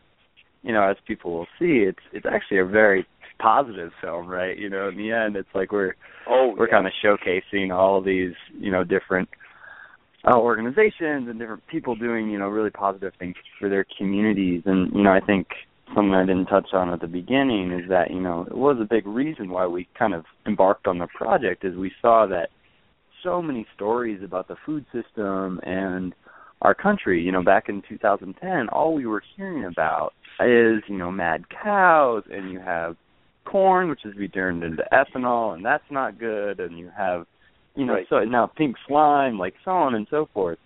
[0.62, 3.06] you know, as people will see, it's it's actually a very
[3.38, 4.56] positive film, right?
[4.58, 5.94] You know, in the end, it's like we're
[6.28, 6.72] Oh, we're yeah.
[6.72, 9.28] kind of showcasing all these, you know, different
[10.26, 14.62] uh, organizations and different people doing, you know, really positive things for their communities.
[14.66, 15.46] And you know, I think
[15.94, 18.84] something I didn't touch on at the beginning is that you know it was a
[18.84, 22.48] big reason why we kind of embarked on the project is we saw that
[23.26, 26.14] so many stories about the food system and
[26.62, 27.20] our country.
[27.20, 32.22] You know, back in 2010, all we were hearing about is you know mad cows,
[32.30, 32.96] and you have
[33.44, 37.26] corn, which is being turned into ethanol, and that's not good, and you have
[37.74, 38.06] you know, Right.
[38.08, 40.58] so now pink slime, like so on and so forth.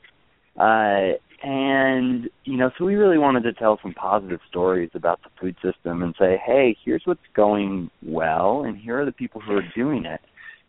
[0.57, 5.31] Uh, and you know, so we really wanted to tell some positive stories about the
[5.41, 9.55] food system and say, hey, here's what's going well, and here are the people who
[9.57, 10.21] are doing it,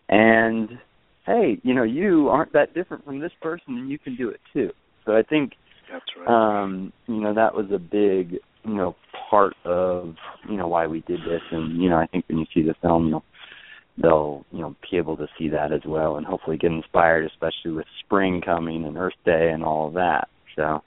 [0.10, 0.80] and
[1.26, 4.40] hey, you know, you aren't that different from this person, and you can do it
[4.54, 4.72] too.
[5.06, 5.54] So I think
[5.92, 6.62] That's right.
[6.62, 8.96] um you know that was a big you know
[9.30, 10.16] part of
[10.50, 11.42] you know why we did this.
[11.52, 13.24] And you know i think when you see the film you'll
[14.02, 17.72] they'll you know be able to see that as well and hopefully get inspired especially
[17.72, 20.28] with spring coming and earth day and all of that.
[20.56, 20.82] So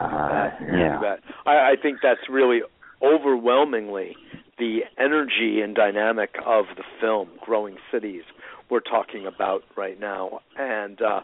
[0.00, 2.60] uh yeah I, I think that's really
[3.02, 4.16] overwhelmingly
[4.58, 8.22] the energy and dynamic of the film growing cities
[8.70, 11.20] we're talking about right now and uh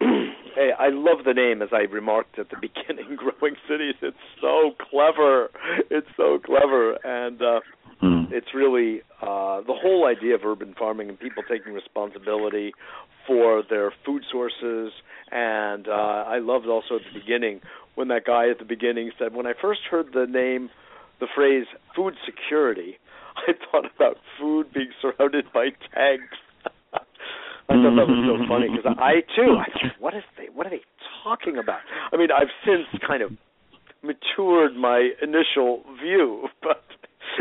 [0.00, 4.72] hey, I love the name as I remarked at the beginning growing cities it's so
[4.90, 5.50] clever
[5.90, 7.60] it's so clever and uh
[8.02, 8.30] mm.
[8.32, 12.72] it's really uh, the whole idea of urban farming and people taking responsibility
[13.26, 14.92] for their food sources.
[15.30, 17.60] And uh, I loved also at the beginning
[17.94, 20.70] when that guy at the beginning said, when I first heard the name,
[21.20, 22.98] the phrase food security,
[23.36, 26.36] I thought about food being surrounded by tanks.
[27.68, 28.50] I thought that was so mm-hmm.
[28.50, 30.84] funny because I too, I thought, what is they, what are they
[31.22, 31.80] talking about?
[32.12, 33.32] I mean, I've since kind of
[34.02, 36.84] matured my initial view, but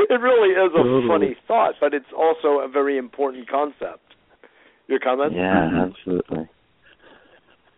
[0.10, 4.00] it really is a funny thought, but it's also a very important concept.
[4.88, 5.36] Your comments?
[5.38, 6.50] yeah absolutely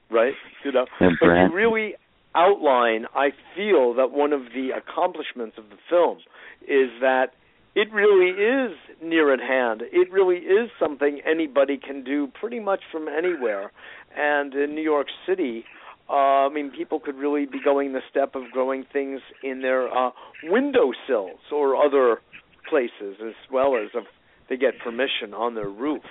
[0.10, 0.34] Right?
[0.63, 1.95] You know, Yeah, but you really
[2.36, 3.05] outline.
[3.15, 6.19] I feel that one of the accomplishments of the film
[6.62, 7.34] is that
[7.76, 9.84] it really is near at hand.
[9.92, 13.72] It really is something anybody can do pretty much from anywhere.
[14.18, 15.66] And in New York City,
[16.10, 19.88] uh, I mean, people could really be going the step of growing things in their
[19.96, 20.12] uh,
[20.44, 22.22] windowsills or other
[22.70, 24.06] places, as well as if
[24.48, 26.04] they get permission on their roof.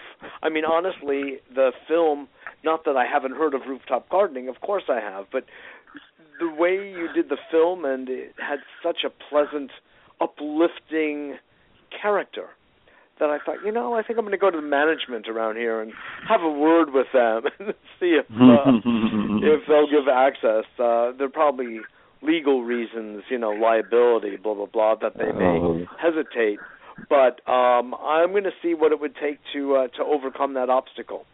[0.43, 2.29] I mean, honestly, the film.
[2.65, 4.49] Not that I haven't heard of rooftop gardening.
[4.49, 5.45] Of course I have, but
[6.41, 9.71] the way you did the film and it had such a pleasant,
[10.21, 11.37] uplifting
[12.01, 12.49] character
[13.21, 15.57] that I thought, you know, I think I'm going to go to the management around
[15.57, 15.93] here and
[16.29, 18.73] have a word with them and see if uh,
[19.45, 20.65] if they'll give access.
[20.79, 21.81] Uh, there are probably
[22.23, 25.85] legal reasons, you know, liability, blah blah blah, that they may Oh.
[26.01, 26.59] hesitate.
[27.09, 30.71] But um, I'm going to see what it would take to uh, to overcome that
[30.71, 31.25] obstacle.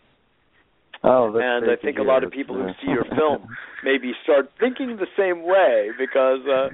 [1.05, 3.49] oh that's and I think a lot of people who see your film
[3.85, 6.68] maybe start thinking the same way because uh,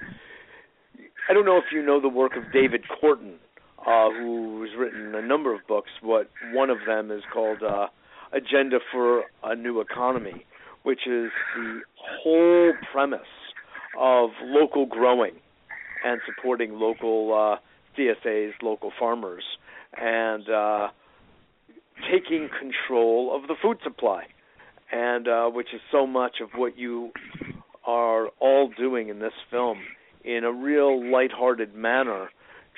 [1.28, 3.34] I don't know if you know the work of David Korten,
[3.86, 5.90] uh, who's written a number of books.
[6.02, 7.86] What one of them is called uh,
[8.32, 10.44] "Agenda for a New Economy,"
[10.82, 13.20] which is the whole premise
[13.98, 15.34] of local growing
[16.04, 17.56] and supporting local uh,
[17.98, 19.44] CSAs, local farmers,
[19.96, 20.88] and uh,
[22.10, 24.24] taking control of the food supply,
[24.92, 27.10] and uh, which is so much of what you
[27.86, 29.78] are all doing in this film
[30.24, 32.28] in a real lighthearted manner,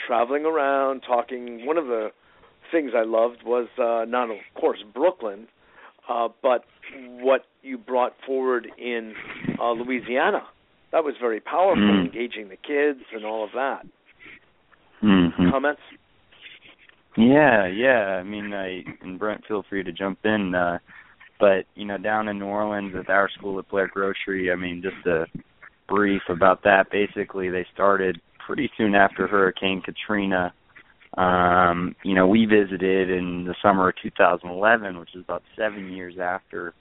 [0.06, 1.66] traveling around, talking.
[1.66, 2.10] One of the
[2.70, 5.48] things I loved was uh, not, of course, Brooklyn,
[6.08, 6.64] uh, but
[7.20, 9.14] what you brought forward in
[9.60, 10.42] uh, Louisiana.
[10.92, 12.06] That was very powerful, Mm.
[12.06, 13.86] engaging the kids and all of that.
[15.02, 15.50] Mhm.
[15.50, 15.80] Comments?
[17.16, 18.16] Yeah, yeah.
[18.18, 20.54] I mean, I and Brent, feel free to jump in.
[20.54, 20.78] Uh,
[21.38, 24.82] but you know, down in New Orleans at our school at Blair Grocery, I mean,
[24.82, 25.26] just a
[25.88, 26.90] brief about that.
[26.90, 30.54] Basically, they started pretty soon after Hurricane Katrina.
[31.18, 36.14] Um, you know, we visited in the summer of 2011, which is about seven years
[36.18, 36.72] after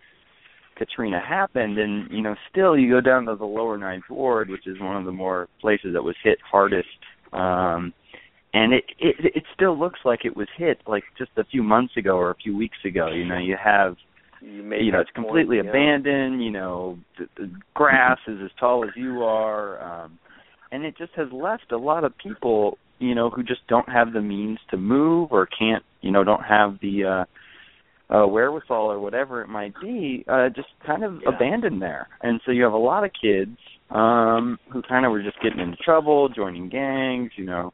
[0.77, 4.65] Katrina happened, and you know, still you go down to the lower ninth ward, which
[4.65, 6.87] is one of the more places that was hit hardest.
[7.33, 7.93] Um,
[8.53, 11.97] and it, it it still looks like it was hit like just a few months
[11.97, 13.09] ago or a few weeks ago.
[13.09, 13.97] You know, you have
[14.39, 15.71] You, you know it's completely point, yeah.
[15.71, 16.43] abandoned.
[16.43, 20.19] You know, the, the grass is as tall as you are, um,
[20.71, 24.13] and it just has left a lot of people you know who just don't have
[24.13, 28.99] the means to move or can't you know don't have the uh uh wherewithal or
[28.99, 31.35] whatever it might be uh just kind of Yeah.
[31.35, 33.57] abandoned there and so you have a lot of kids
[33.91, 37.73] um who kind of were just getting into trouble joining gangs you know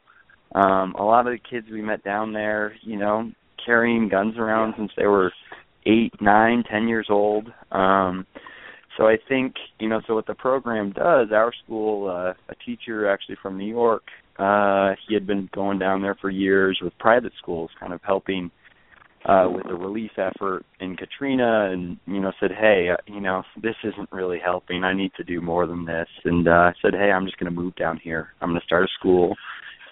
[0.54, 3.30] um a lot of the kids we met down there you know
[3.64, 4.76] carrying guns around Yeah.
[4.78, 5.32] since they were
[5.86, 8.26] eight nine ten years old um
[8.96, 13.08] so i think you know so what the program does our school uh a teacher
[13.08, 14.04] actually from new york
[14.38, 18.50] uh he had been going down there for years with private schools kind of helping
[19.26, 23.42] uh with the relief effort in Katrina and you know said hey uh, you know
[23.62, 24.84] this isn't really helping.
[24.84, 26.08] I need to do more than this.
[26.24, 28.28] And uh said hey I'm just going to move down here.
[28.40, 29.34] I'm going to start a school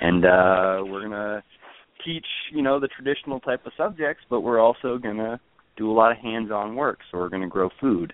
[0.01, 1.43] and uh we're going to
[2.05, 5.41] teach you know the traditional type of subjects but we're also going to
[5.77, 6.99] do a lot of hands-on work.
[7.11, 8.13] So we're going to grow food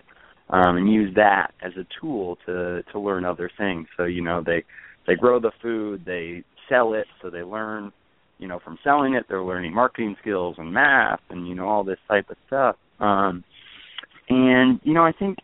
[0.49, 3.87] um, and use that as a tool to to learn other things.
[3.97, 4.63] So you know they
[5.07, 7.91] they grow the food, they sell it, so they learn
[8.37, 11.83] you know from selling it they're learning marketing skills and math and you know all
[11.83, 12.75] this type of stuff.
[12.99, 13.43] Um,
[14.29, 15.37] and you know I think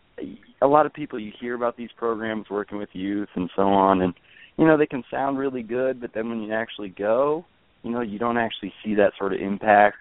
[0.61, 4.01] a lot of people you hear about these programs working with youth and so on
[4.01, 4.13] and
[4.57, 7.45] you know they can sound really good but then when you actually go
[7.83, 9.97] you know you don't actually see that sort of impact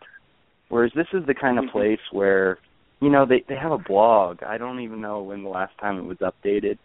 [0.69, 1.73] whereas this is the kind of Mm-hmm.
[1.73, 2.59] place where
[3.01, 5.99] you know they they have a blog i don't even know when the last time
[5.99, 6.79] it was updated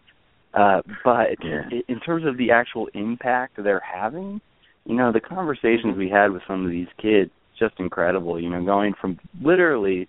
[0.54, 1.68] uh but Yeah.
[1.88, 4.40] in terms of the actual impact they're having
[4.84, 8.64] you know the conversations we had with some of these kids just incredible you know
[8.64, 10.08] going from literally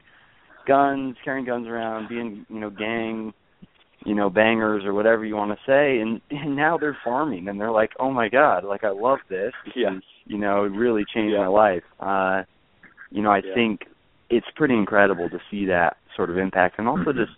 [0.68, 3.34] guns carrying guns around being you know gang
[4.06, 7.60] you know bangers or whatever you want to say and, and now they're farming and
[7.60, 10.00] they're like oh my god like i love this Yeah.
[10.26, 11.42] you know it really changed Yeah.
[11.42, 12.44] my life uh
[13.12, 13.54] you know i Yeah.
[13.54, 13.82] think
[14.32, 17.32] it's pretty incredible to see that sort of impact and also just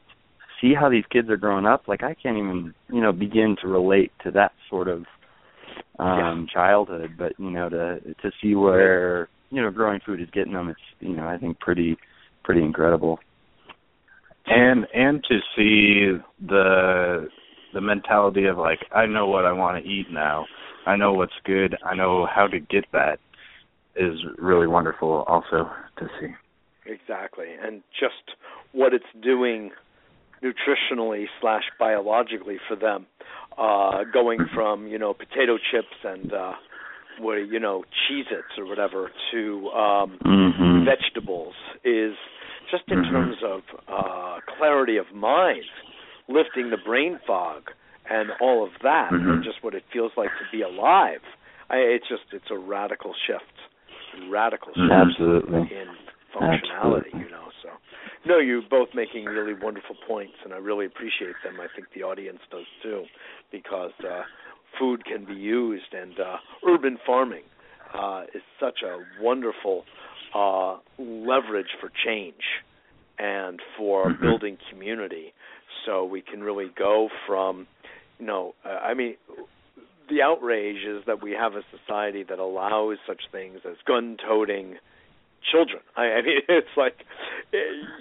[0.61, 3.67] see how these kids are growing up like i can't even you know begin to
[3.67, 5.03] relate to that sort of
[5.99, 10.53] um childhood but you know to to see where you know growing food is getting
[10.53, 11.97] them it's you know i think pretty
[12.43, 13.19] pretty incredible
[14.45, 16.17] and and to see
[16.47, 17.27] the
[17.73, 20.45] the mentality of like I know what I want to eat now.
[20.85, 21.75] I know what's good.
[21.83, 23.19] I know how to get that
[23.95, 26.27] is really wonderful also to see.
[26.85, 28.35] Exactly, and just
[28.73, 29.71] what it's doing
[30.43, 33.05] nutritionally slash biologically for them,
[33.57, 36.53] uh, going from you know potato chips and uh,
[37.19, 41.53] what you know Cheez-Its or whatever to um, mhm vegetables
[41.85, 42.15] is
[42.69, 43.09] just in Mhm.
[43.11, 45.63] terms of uh, clarity of mind,
[46.27, 47.71] lifting the brain fog,
[48.09, 49.35] and all of that, Mhm.
[49.35, 51.21] and just what it feels like to be alive.
[51.69, 53.53] I, it's just it's a radical shift,
[54.29, 55.87] radical shift absolutely in
[56.35, 57.11] functionality.
[57.11, 57.19] Absolutely.
[57.19, 57.69] You know, so
[58.25, 61.59] no, you both making really wonderful points, and I really appreciate them.
[61.59, 63.03] I think the audience does too,
[63.51, 64.23] because uh,
[64.79, 67.43] food can be used, and uh, urban farming
[67.93, 69.83] uh, is such a wonderful
[70.33, 72.43] uh, leverage for change
[73.19, 74.21] and for Mhm.
[74.21, 75.33] building community.
[75.85, 77.67] So we can really go from,
[78.19, 79.15] you know, uh, I mean,
[80.09, 84.77] the outrage is that we have a society that allows such things as gun-toting
[85.51, 85.81] children.
[85.95, 86.95] I, I mean, it's like,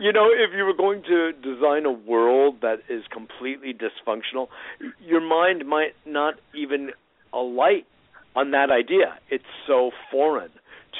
[0.00, 4.48] you know, if you were going to design a world that is completely dysfunctional,
[5.00, 6.90] your mind might not even
[7.32, 7.86] alight
[8.34, 9.18] on that idea.
[9.30, 10.50] It's so foreign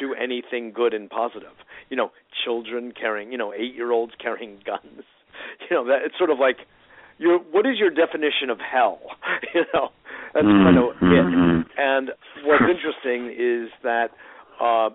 [0.00, 1.52] to anything good and positive.
[1.90, 2.10] You know,
[2.44, 5.04] children carrying, you know, eight-year-olds carrying guns.
[5.68, 6.58] You know, that it's sort of like,
[7.18, 9.00] your what is your definition of hell?
[9.54, 9.88] you know,
[10.34, 11.02] that's kind of it.
[11.02, 11.64] Mhm.
[11.76, 12.10] And
[12.44, 14.08] what's interesting is that
[14.62, 14.90] uh,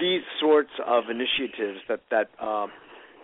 [0.00, 2.66] these sorts of initiatives that that uh,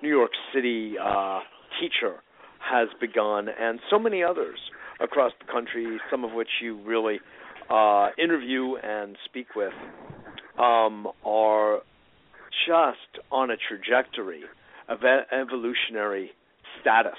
[0.03, 1.41] New York City uh,
[1.81, 2.17] teacher
[2.61, 4.59] has begun, and so many others
[5.01, 7.19] across the country, some of which you really
[7.71, 9.73] uh, interview and speak with,
[10.59, 11.79] um, are
[12.67, 14.43] just on a trajectory
[14.89, 16.31] of e- evolutionary
[16.81, 17.17] status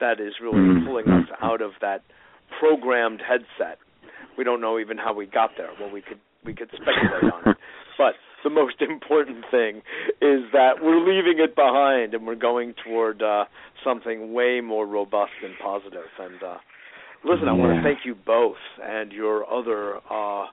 [0.00, 0.84] that is really Mhm.
[0.86, 2.02] pulling us out of that
[2.58, 3.78] programmed headset.
[4.36, 5.70] We don't know even how we got there.
[5.80, 7.56] Well, we could we could speculate on it,
[8.00, 9.82] but the most important thing
[10.22, 13.44] is that we're leaving it behind and we're going toward uh,
[13.84, 16.08] something way more robust and positive.
[16.18, 16.56] And uh,
[17.24, 20.46] listen, I want to thank you both and your other uh,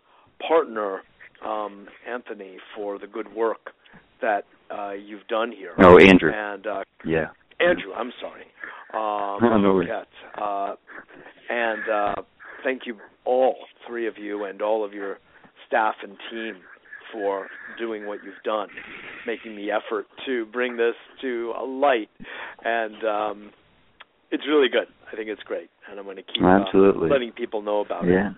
[0.45, 1.03] partner,
[1.45, 3.71] um, Anthony, for the good work
[4.21, 5.71] that uh, you've done here.
[5.79, 7.27] oh andrew And uh, yeah
[7.61, 8.43] Andrew, I'm sorry.
[8.93, 9.89] Um, No, no worries.
[10.37, 10.75] Uh,
[11.49, 12.21] and uh,
[12.63, 13.55] thank you all
[13.87, 15.19] three of you and all of your
[15.65, 16.55] staff and team
[17.11, 17.47] for
[17.77, 18.69] doing what you've done,
[19.25, 22.09] making the effort to bring this to a light,
[22.63, 23.51] and um,
[24.31, 24.87] it's really good.
[25.11, 28.11] I think it's great, and I'm going to keep uh, letting people know about it.
[28.11, 28.31] yeah.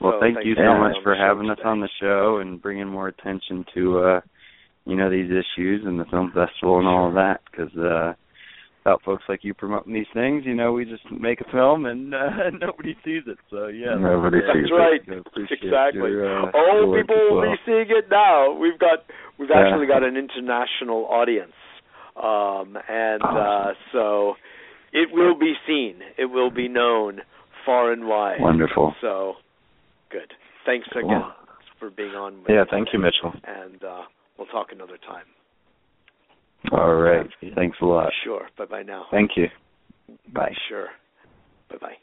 [0.00, 2.86] Well So thank thanks you so much for having us on the show and bringing
[2.88, 4.20] more attention to uh
[4.84, 8.12] you know these issues and the film festival and all of that because uh
[8.88, 12.14] without folks like you promoting these things you know we just make a film and
[12.14, 12.28] uh,
[12.60, 14.74] nobody sees it so yeah Nobody that's, That's sees it.
[14.74, 15.00] right.
[15.08, 16.10] I Exactly.
[16.10, 17.50] your, uh, oh, people as will well.
[17.52, 18.52] be seeing it now.
[18.52, 19.04] We've got
[19.38, 19.60] we've Yeah.
[19.66, 21.52] actually got an international audience,
[22.16, 24.34] um, and uh, so
[24.92, 25.96] it will be seen.
[26.16, 27.20] It will be known
[27.66, 28.40] far and wide.
[28.40, 29.34] wonderful So
[30.10, 30.32] good.
[30.64, 31.04] Thanks Cool.
[31.04, 31.22] again
[31.78, 32.38] for being on.
[32.42, 32.98] With Yeah, thank you.
[32.98, 33.32] Mitchell.
[33.44, 34.02] And uh,
[34.38, 35.26] we'll talk another time.
[36.72, 38.48] All right thanks a lot Sure.
[38.56, 39.06] Bye bye now.
[39.10, 39.46] Thank you.
[40.32, 40.88] bye Sure.
[41.70, 41.96] Bye bye.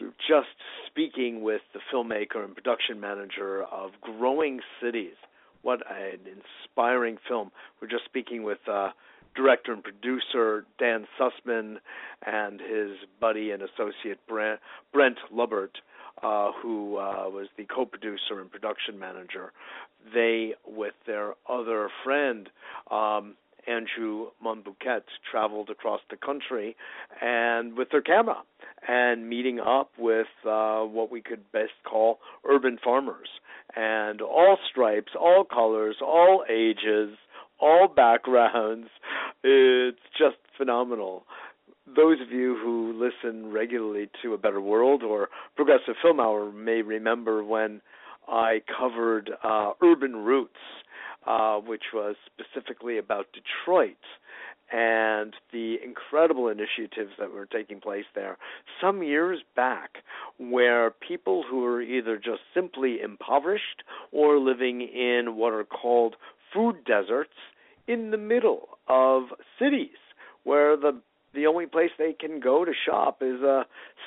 [0.00, 0.48] We were just
[0.86, 5.14] speaking with the filmmaker and production manager of Growing Cities,
[5.62, 7.52] what an inspiring film.
[7.80, 8.88] We're just speaking with uh,
[9.36, 11.76] director and producer Dan Susman
[12.26, 14.60] and his buddy and associate Brent,
[14.92, 15.76] Brent Lubbert,
[16.22, 19.52] uh, who uh, was the co-producer and production manager.
[20.14, 22.48] They, with their other friend,
[22.90, 23.34] um,
[23.66, 26.76] Andrew Monbouquette traveled across the country
[27.20, 28.42] and with their camera
[28.88, 32.18] and meeting up with uh, what we could best call
[32.48, 33.28] urban farmers
[33.76, 37.16] and all stripes, all colors, all ages,
[37.60, 38.88] all backgrounds.
[39.44, 41.24] It's just phenomenal.
[41.86, 46.82] Those of you who listen regularly to A Better World or Progressive Film Hour may
[46.82, 47.80] remember when
[48.28, 50.56] I covered uh, Urban Roots
[51.26, 53.96] uh, which was specifically about Detroit
[54.72, 58.38] and the incredible initiatives that were taking place there.
[58.80, 59.98] Some years back,
[60.38, 66.16] where people who are either just simply impoverished or living in what are called
[66.54, 67.34] food deserts
[67.86, 69.24] in the middle of
[69.58, 69.90] cities,
[70.44, 71.00] where the
[71.34, 73.64] the only place they can go to shop is a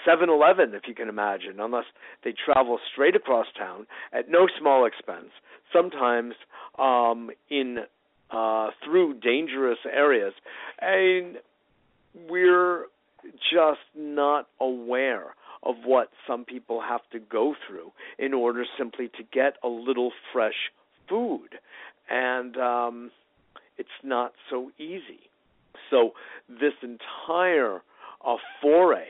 [0.07, 1.85] 7-Eleven, if you can imagine, unless
[2.23, 5.31] they travel straight across town at no small expense,
[5.73, 6.33] sometimes
[6.77, 7.79] um, in
[8.31, 10.33] uh, through dangerous areas,
[10.81, 11.37] and
[12.29, 12.85] we're
[13.51, 19.23] just not aware of what some people have to go through in order simply to
[19.31, 20.71] get a little fresh
[21.09, 21.49] food,
[22.09, 23.11] and um,
[23.77, 25.29] it's not so easy.
[25.89, 26.11] So
[26.49, 27.81] this entire
[28.25, 29.07] uh, foray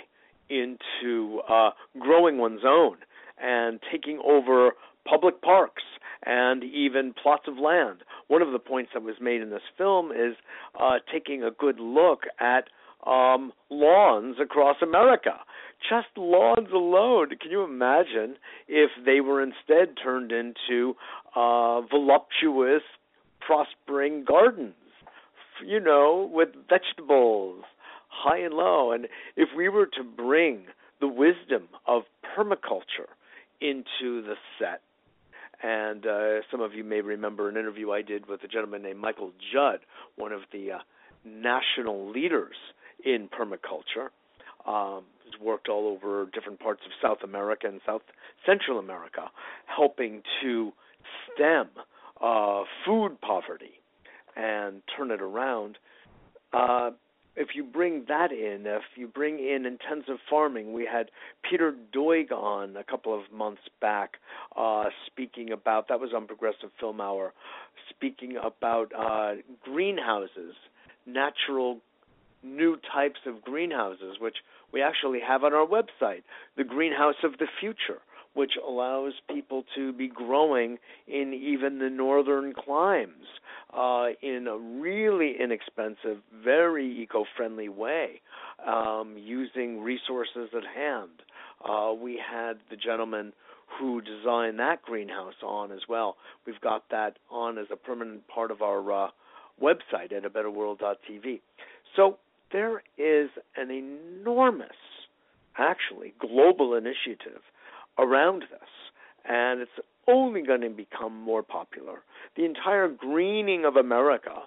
[0.50, 2.98] into uh, growing one's own
[3.42, 4.72] and taking over
[5.10, 5.84] public parks
[6.26, 8.00] and even plots of land.
[8.28, 10.36] One of the points that was made in this film is
[10.80, 12.66] uh, taking a good look at
[13.06, 15.40] um, lawns across America.
[15.90, 17.30] Just lawns alone.
[17.40, 20.96] Can you imagine if they were instead turned into
[21.36, 22.82] uh, voluptuous,
[23.40, 24.74] prospering gardens?
[25.64, 27.64] You know, with vegetables,
[28.10, 28.92] high and low.
[28.92, 30.66] And if we were to bring
[31.00, 32.04] the wisdom of
[32.38, 33.12] permaculture
[33.62, 34.82] into the set,
[35.64, 39.00] and uh, some of you may remember an interview I did with a gentleman named
[39.00, 39.80] Michael Judd,
[40.18, 40.78] one of the uh,
[41.26, 42.56] national leaders
[43.04, 44.10] in permaculture.
[44.68, 48.02] Um, he's worked all over different parts of South America and South
[48.46, 49.30] Central America,
[49.66, 50.72] helping to
[51.34, 51.70] stem
[52.22, 53.80] uh, food poverty
[54.36, 55.78] and turn it around.
[56.54, 56.92] Uh,
[57.36, 61.12] if you bring that in, if you bring in intensive farming, we had
[61.50, 64.14] Peter Doig on a couple of months back
[64.56, 67.34] uh, speaking about that was on Progressive Film Hour,
[67.90, 70.56] speaking about uh, greenhouses,
[71.06, 71.80] natural
[72.42, 74.38] new types of greenhouses, which
[74.72, 76.24] we actually have on our website,
[76.56, 78.00] the Greenhouse of the Future
[78.36, 80.78] which allows people to be growing
[81.08, 83.26] in even the northern climes
[83.76, 88.22] uh, in a really inexpensive, very eco-friendly way,
[88.66, 91.10] um, using resources at hand.
[91.64, 93.34] Uh, we had the gentleman
[93.80, 96.16] who designed that greenhouse on as well.
[96.46, 99.10] We've got that on as a permanent part of our uh,
[99.62, 101.42] website at a abetterworld.tv.
[101.96, 102.18] So
[102.52, 104.70] there is an enormous,
[105.58, 107.42] actually, global initiative
[107.98, 108.70] around this,
[109.28, 109.72] and it's
[110.08, 112.04] only going to become more popular.
[112.36, 114.44] The entire greening of America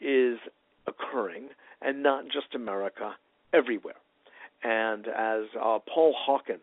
[0.00, 0.38] is
[0.86, 1.48] occurring,
[1.82, 3.14] and not just America,
[3.52, 3.94] everywhere.
[4.62, 6.60] And as uh, Paul Hawken,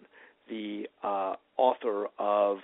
[0.49, 2.57] the uh, author of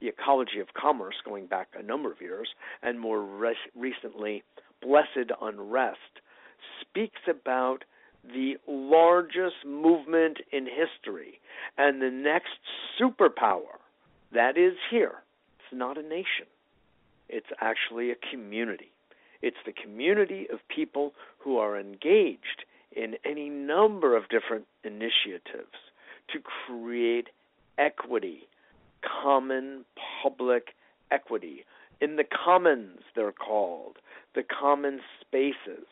[0.00, 2.48] The Ecology of Commerce, going back a number of years,
[2.82, 4.42] and more res- recently,
[4.80, 5.98] Blessed Unrest,
[6.80, 7.84] speaks about
[8.24, 11.40] the largest movement in history
[11.76, 12.58] and the next
[13.00, 13.78] superpower
[14.32, 15.22] that is here.
[15.58, 16.46] It's not a nation,
[17.28, 18.92] it's actually a community.
[19.40, 25.78] It's the community of people who are engaged in any number of different initiatives
[26.32, 27.28] to create
[27.78, 28.48] equity,
[29.22, 29.84] common
[30.22, 30.74] public
[31.10, 31.64] equity.
[32.00, 33.96] In the commons, they're called,
[34.34, 35.86] the common spaces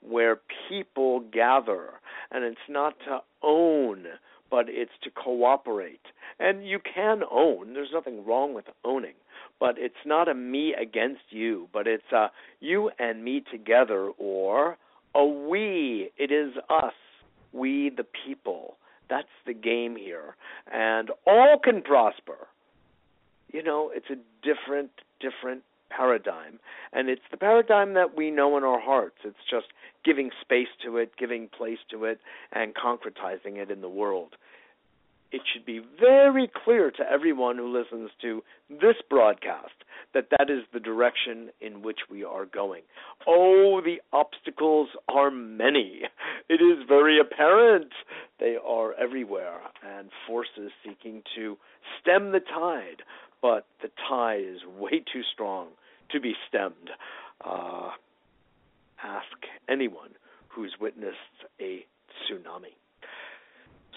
[0.00, 2.00] where people gather.
[2.30, 4.06] And it's not to own,
[4.50, 6.00] but it's to cooperate.
[6.38, 9.14] And you can own, there's nothing wrong with owning,
[9.60, 12.30] but it's not a me against you, but it's a
[12.60, 14.78] you and me together, or
[15.14, 16.10] a we.
[16.16, 16.94] It is us,
[17.52, 18.76] we the people.
[19.10, 20.36] That's the game here.
[20.72, 22.46] And all can prosper.
[23.52, 24.90] You know, it's a different,
[25.20, 26.58] different paradigm.
[26.92, 29.16] And it's the paradigm that we know in our hearts.
[29.24, 29.66] It's just
[30.04, 32.20] giving space to it, giving place to it,
[32.52, 34.34] and concretizing it in the world.
[35.30, 39.72] it should be very clear to everyone who listens to this broadcast
[40.14, 42.82] that that is the direction in which we are going.
[43.26, 46.02] Oh, the obstacles are many.
[46.48, 47.92] It is very apparent.
[48.40, 51.58] They are everywhere, and forces seeking to
[52.00, 53.02] stem the tide,
[53.40, 55.68] but the tie is way too strong
[56.10, 56.90] to be stemmed.
[57.44, 57.90] Uh,
[59.02, 59.36] ask
[59.68, 60.10] anyone
[60.48, 61.16] who's witnessed
[61.60, 61.84] a
[62.26, 62.74] tsunami.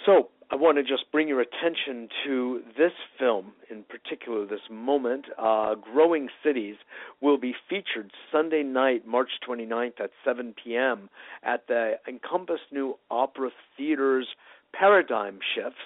[0.05, 5.27] So, I want to just bring your attention to this film, in particular, this moment.
[5.39, 6.75] Uh, Growing Cities
[7.21, 11.09] will be featured Sunday night, March 29th at 7 p.m.
[11.41, 14.27] at the Encompass New Opera Theater's
[14.73, 15.77] Paradigm Shifts.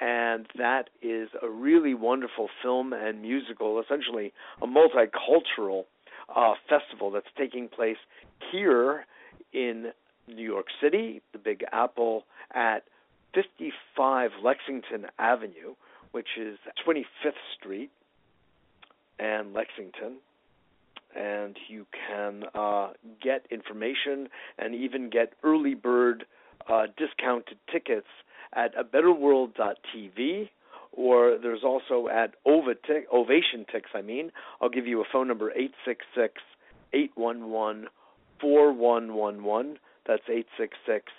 [0.00, 4.32] And that is a really wonderful film and musical, essentially
[4.62, 5.84] a multicultural
[6.34, 7.98] uh, festival that's taking place
[8.50, 9.04] here
[9.52, 9.92] in
[10.26, 12.24] New York City, the Big Apple,
[12.54, 12.84] at
[13.34, 15.74] 55 Lexington Avenue,
[16.12, 17.90] which is 25th Street
[19.18, 20.16] and Lexington.
[21.14, 22.90] And you can uh,
[23.22, 24.28] get information
[24.58, 26.24] and even get early bird
[26.68, 28.06] uh, discounted tickets
[28.52, 30.48] at a betterworld.tv
[30.92, 34.32] or there's also at Ovati- Ovation Tix, I mean.
[34.60, 36.42] I'll give you a phone number 866
[36.92, 37.88] 811
[38.40, 39.78] 4111.
[40.06, 41.12] That's 866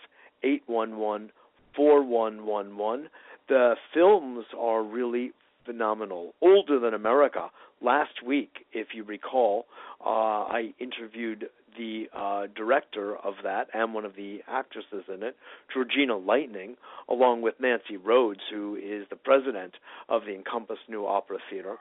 [0.44, 1.32] 811
[1.76, 3.10] 4111.
[3.48, 5.32] The films are really
[5.66, 6.34] phenomenal.
[6.42, 7.50] Older Than America.
[7.82, 9.66] Last week, if you recall,
[10.06, 11.46] uh, I interviewed
[11.78, 15.36] the uh, director of that and one of the actresses in it,
[15.74, 16.76] Georgina Lightning,
[17.10, 19.74] along with Nancy Rhodes, who is the president
[20.10, 21.78] of the Encompass New Opera Theater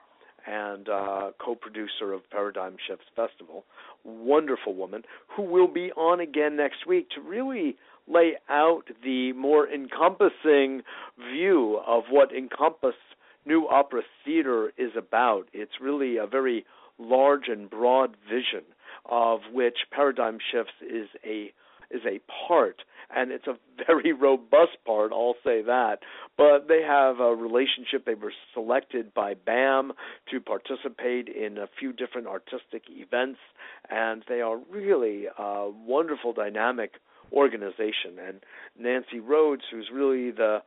[0.47, 3.65] and uh, co-producer of Paradigm Shifts Festival.
[4.05, 5.03] Wonderful woman
[5.37, 7.77] who will be on again next week to really
[8.09, 10.83] lay out the more encompassing
[11.33, 12.95] view of what Encompass
[13.47, 15.45] New Opera Theater is about.
[15.53, 16.65] It's really a very
[16.99, 18.65] large and broad vision
[19.07, 21.53] of which Paradigm Shifts is a
[21.91, 22.83] is a part
[23.15, 25.99] and it's a very robust part, I'll say that.
[26.37, 28.05] But they have a relationship.
[28.07, 29.93] They were selected by BAM
[30.31, 33.41] to participate in a few different artistic events,
[33.91, 36.93] and they are really a wonderful, dynamic
[37.33, 38.19] organization.
[38.27, 38.41] And
[38.79, 40.59] Nancy Rhodes, who's really the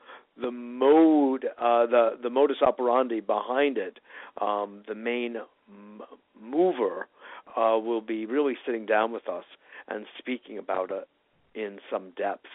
[0.41, 3.99] the mode, uh, the the modus operandi behind it,
[4.41, 5.37] um, the main
[5.69, 6.01] m-
[6.41, 7.07] mover,
[7.55, 9.45] uh, will be really sitting down with us
[9.87, 11.07] and speaking about it
[11.53, 12.47] in some depth.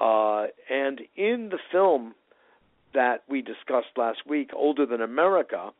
[0.00, 2.14] Uh, and in the film
[2.94, 5.70] that we discussed last week, Older Than America,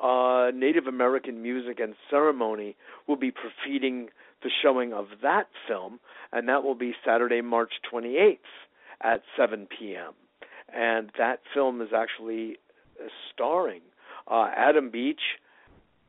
[0.00, 4.08] uh, Native American music and ceremony will be preceding
[4.42, 6.00] the showing of that film,
[6.32, 8.38] and that will be Saturday, March 28th
[9.00, 10.12] at 7 p.m.
[10.74, 12.58] And that film is actually
[13.32, 13.82] starring
[14.30, 15.20] uh, Adam Beach,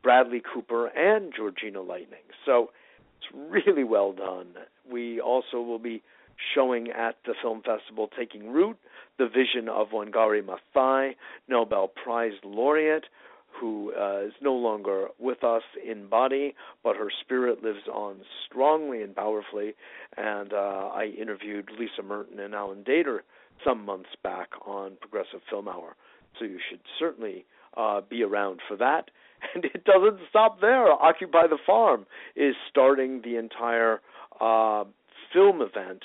[0.04, 2.20] Bradley Cooper, and Georgina Lightning.
[2.46, 2.72] So
[3.18, 4.50] it's really well done.
[4.90, 6.04] We also will be
[6.54, 8.78] showing at the film festival Taking Root,
[9.18, 11.16] the vision of Wangari Maathai,
[11.48, 13.06] Nobel Prize laureate,
[13.60, 19.04] who uh, is no longer with us in body, but her spirit lives on strongly
[19.04, 19.74] and powerfully.
[20.18, 23.20] And uh, I interviewed Lisa Merton and Alan Dater
[23.64, 25.96] some months back on Progressive Film Hour,
[26.38, 27.46] so you should certainly
[27.78, 29.10] uh, be around for that.
[29.56, 30.92] And it doesn't stop there.
[30.92, 34.02] Occupy the Farm is starting the entire
[34.40, 34.84] uh,
[35.34, 36.04] film event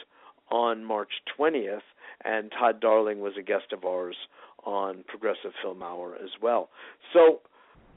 [0.51, 1.81] on March 20th,
[2.25, 4.17] and Todd Darling was a guest of ours
[4.65, 6.69] on Progressive Film Hour as well.
[7.13, 7.41] So,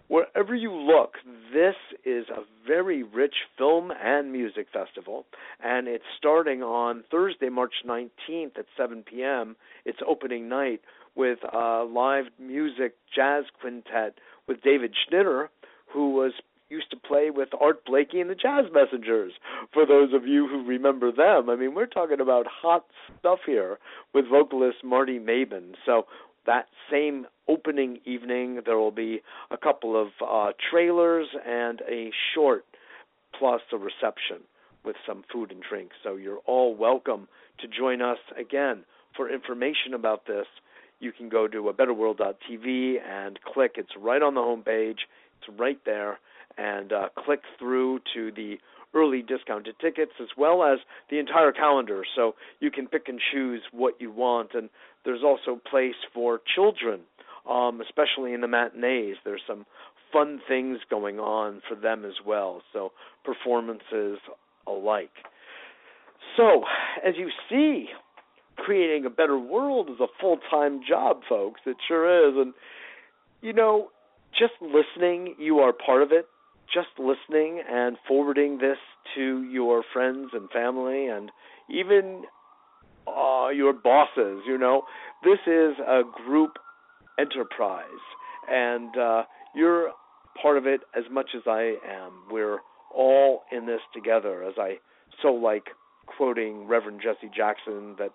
[0.07, 1.15] wherever you look,
[1.53, 1.75] this
[2.05, 5.25] is a very rich film and music festival,
[5.63, 9.55] and it's starting on Thursday, March 19th at 7 p.m.
[9.85, 10.81] It's opening night
[11.15, 14.15] with live music jazz quintet
[14.47, 15.47] with David Schnitter,
[15.93, 16.33] who was
[16.69, 19.33] used to play with Art Blakey and the Jazz Messengers.
[19.73, 22.85] For those of you who remember them, I mean, we're talking about hot
[23.19, 23.77] stuff here
[24.13, 25.73] with vocalist Marty Mabin.
[25.85, 26.05] So
[26.45, 32.63] that same opening evening, there will be a couple of uh, trailers and a short
[33.37, 34.37] plus a reception
[34.85, 35.91] with some food and drink.
[36.03, 37.27] So you're all welcome
[37.59, 38.83] to join us again.
[39.15, 40.47] For information about this,
[41.01, 43.73] you can go to a betterworld.tv and click.
[43.75, 44.99] It's right on the home page.
[45.39, 46.19] It's right there.
[46.57, 48.55] And uh, click through to the
[48.93, 50.79] early discounted tickets as well as
[51.09, 52.03] the entire calendar.
[52.15, 54.49] So you can pick and choose what you want.
[54.53, 54.69] And
[55.03, 57.01] there's also place for children
[57.49, 59.15] um, especially in the matinees.
[59.23, 59.65] There's some
[60.11, 62.61] fun things going on for them as well.
[62.73, 62.91] So
[63.23, 64.19] performances
[64.67, 65.11] alike.
[66.37, 66.63] So
[67.05, 67.87] as you see
[68.65, 71.61] creating a better world is a full time job, folks.
[71.65, 72.35] It sure is.
[72.37, 72.53] And,
[73.41, 73.89] you know,
[74.37, 76.25] just listening, you are part of it.
[76.73, 78.77] Just listening and forwarding this
[79.15, 81.31] to your friends and family and
[81.69, 82.23] even
[83.07, 84.83] uh, your bosses, you know,
[85.23, 86.51] this is a group
[87.19, 87.85] enterprise.
[88.49, 89.23] And uh,
[89.55, 89.91] you're
[90.41, 92.11] part of it as much as I am.
[92.29, 92.59] We're
[92.93, 94.75] all in this together, as I
[95.21, 95.65] so like
[96.05, 98.11] quoting Reverend Jesse Jackson that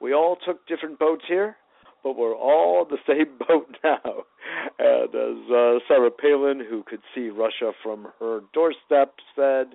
[0.00, 1.56] we all took different boats here,
[2.02, 4.24] but we're all the same boat now.
[4.78, 9.74] And as uh, Sarah Palin, who could see Russia from her doorstep, said,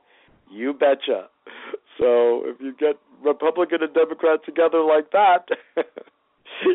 [0.50, 1.28] "You betcha."
[2.00, 5.46] So if you get Republican and Democrat together like that,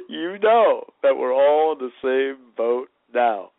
[0.09, 3.51] you know that we're all in the same boat now.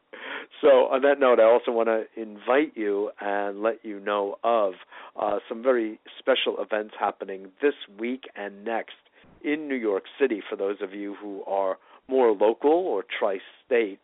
[0.62, 4.74] So, on that note, I also want to invite you and let you know of
[5.20, 8.96] uh, some very special events happening this week and next
[9.44, 11.78] in New York City for those of you who are
[12.08, 14.00] more local or tri state.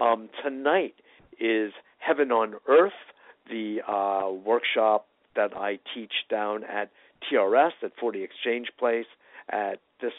[0.00, 0.94] Um, tonight
[1.40, 2.92] is Heaven on Earth,
[3.48, 5.06] the uh, workshop
[5.36, 6.90] that I teach down at
[7.30, 9.06] TRS at 40 Exchange Place.
[9.48, 10.12] At this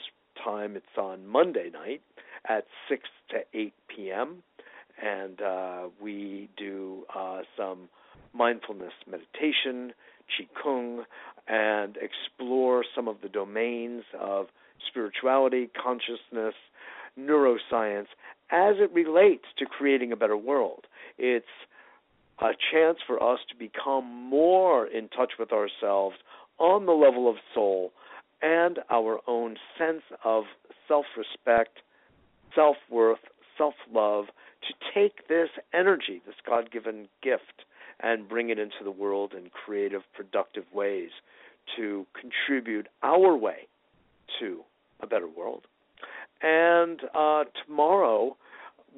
[0.43, 2.01] time, it's on Monday night
[2.47, 4.43] at 6 to 8 p.m
[5.01, 7.89] and uh, we do uh, some
[8.33, 9.93] mindfulness meditation,
[10.29, 11.03] qigong,
[11.47, 14.47] and explore some of the domains of
[14.87, 16.55] spirituality, consciousness,
[17.19, 18.07] neuroscience
[18.51, 20.85] as it relates to creating a better world.
[21.17, 21.45] It's
[22.39, 26.15] a chance for us to become more in touch with ourselves
[26.59, 27.91] on the level of soul
[28.41, 30.43] and our own sense of
[30.87, 31.79] self respect,
[32.53, 33.19] self worth,
[33.57, 34.25] self love,
[34.67, 37.63] to take this energy, this God given gift,
[38.03, 41.09] and bring it into the world in creative, productive ways
[41.77, 43.67] to contribute our way
[44.39, 44.61] to
[44.99, 45.63] a better world.
[46.41, 48.35] And uh, tomorrow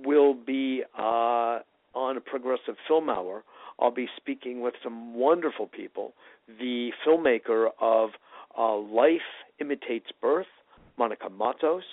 [0.03, 1.59] will be uh,
[1.93, 3.43] on a progressive film hour.
[3.79, 6.13] I'll be speaking with some wonderful people.
[6.47, 8.11] The filmmaker of
[8.57, 9.21] uh, Life
[9.59, 10.47] Imitates Birth,
[10.97, 11.83] Monica Matos,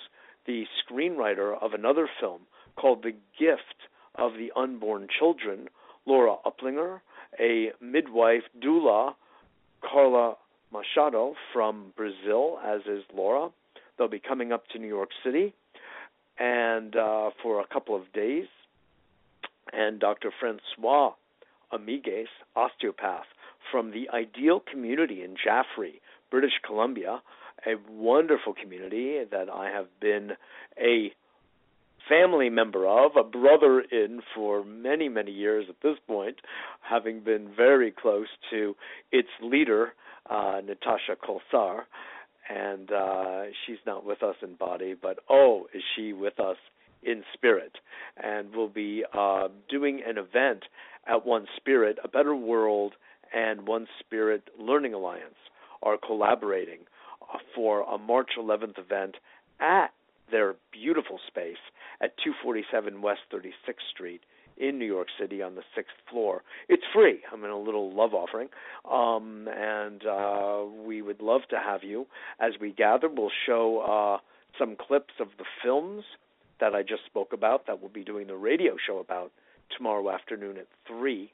[0.47, 2.41] the screenwriter of another film
[2.75, 5.67] called The Gift of the Unborn Children,
[6.05, 7.01] Laura Uplinger,
[7.39, 9.13] a midwife doula,
[9.81, 10.35] Carla
[10.71, 13.49] Machado from Brazil, as is Laura.
[13.97, 15.53] They'll be coming up to New York City
[16.39, 18.45] and uh, for a couple of days.
[19.71, 20.31] And Dr.
[20.39, 21.13] Francois
[21.71, 23.25] Amigues, osteopath
[23.71, 27.21] from the Ideal Community in Jaffrey, British Columbia,
[27.65, 30.31] a wonderful community that I have been
[30.77, 31.13] a
[32.07, 36.37] family member of, a brother in for many, many years at this point,
[36.81, 38.75] having been very close to
[39.11, 39.93] its leader,
[40.29, 41.81] uh, Natasha Kolsar.
[42.49, 46.57] And uh, she's not with us in body, but oh, is she with us
[47.01, 47.77] in spirit?
[48.21, 50.63] And we'll be uh, doing an event
[51.07, 52.93] at One Spirit, A Better World,
[53.33, 55.35] and One Spirit Learning Alliance
[55.81, 56.79] are collaborating
[57.21, 59.15] uh, for a March 11th event
[59.59, 59.91] at
[60.31, 61.57] their beautiful space
[62.03, 64.21] at 247 West 36th Street
[64.57, 66.43] in New York City on the sixth floor.
[66.67, 67.19] It's free.
[67.31, 68.49] I'm in a little love offering,
[68.91, 72.05] um, and uh, we would love to have you.
[72.39, 74.21] As we gather, we'll show uh,
[74.59, 76.03] some clips of the films
[76.59, 79.31] that I just spoke about that we'll be doing the radio show about
[79.75, 81.31] tomorrow afternoon at three,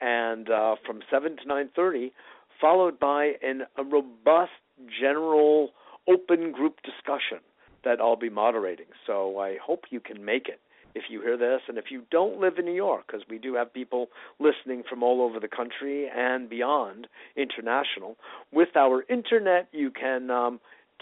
[0.00, 2.12] and uh, from seven to nine thirty,
[2.60, 4.52] followed by an, a robust
[5.00, 5.70] general
[6.08, 7.38] open group discussion
[7.84, 8.86] that I'll be moderating.
[9.06, 10.60] So I hope you can make it
[10.94, 11.60] if you hear this.
[11.68, 14.08] And if you don't live in New York, because we do have people
[14.38, 18.16] listening from all over the country and beyond, international,
[18.52, 20.60] with our internet, you can um,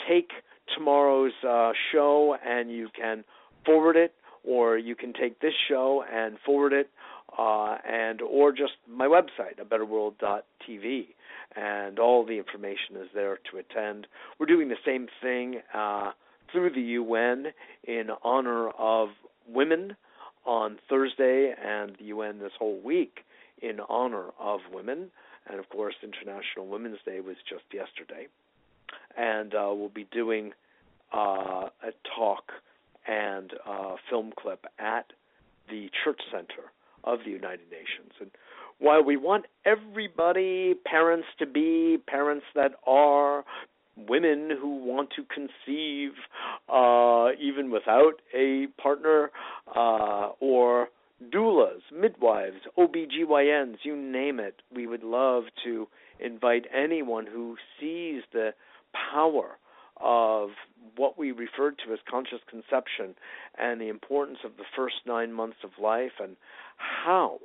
[0.08, 0.30] take
[0.74, 3.24] tomorrow's uh, show and you can
[3.66, 4.14] forward it,
[4.44, 6.90] or you can take this show and forward it,
[7.38, 11.06] uh, and or just my website, a betterworld.tv
[11.56, 14.06] and all the information is there to attend.
[14.38, 16.12] We're doing the same thing uh,
[16.52, 17.46] through the UN
[17.84, 19.08] in honor of
[19.48, 19.96] women
[20.44, 23.20] on Thursday, and the UN this whole week
[23.60, 25.10] in honor of women.
[25.48, 28.26] And of course, International Women's Day was just yesterday.
[29.16, 30.52] And uh, we'll be doing
[31.12, 32.44] uh, a talk
[33.06, 35.06] and a film clip at
[35.68, 36.70] the Church Center
[37.04, 38.12] of the United Nations.
[38.20, 38.30] And
[38.78, 43.44] while we want everybody, parents to be, parents that are,
[43.96, 46.12] women who want to conceive
[46.68, 49.30] uh, even without a partner,
[49.74, 50.88] uh, or
[51.32, 54.60] doulas, midwives, OBGYNs, you name it.
[54.74, 55.88] We would love to
[56.18, 58.50] invite anyone who sees the
[59.14, 59.58] power
[60.00, 60.50] of
[60.96, 63.14] what we referred to as conscious conception
[63.58, 66.36] and the importance of the first nine months of life and
[66.76, 67.38] how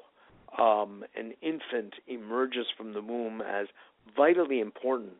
[0.58, 3.68] um, an infant emerges from the womb as
[4.16, 5.14] vitally important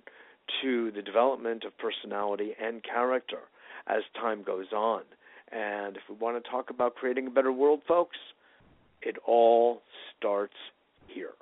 [0.62, 3.40] to the development of personality and character
[3.88, 5.02] as time goes on.
[5.52, 8.18] And if we want to talk about creating a better world, folks,
[9.02, 9.82] it all
[10.18, 10.56] starts
[11.08, 11.34] here.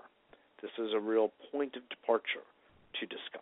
[0.62, 2.46] This is a real point of departure
[3.00, 3.42] to discuss.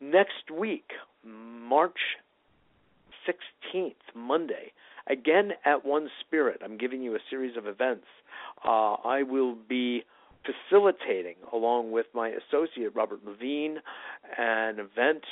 [0.00, 0.90] Next week,
[1.24, 1.98] March
[3.28, 4.72] 16th, Monday,
[5.06, 8.06] again at One Spirit, I'm giving you a series of events.
[8.64, 10.04] Uh, I will be
[10.44, 13.78] facilitating, along with my associate Robert Levine,
[14.38, 15.24] an event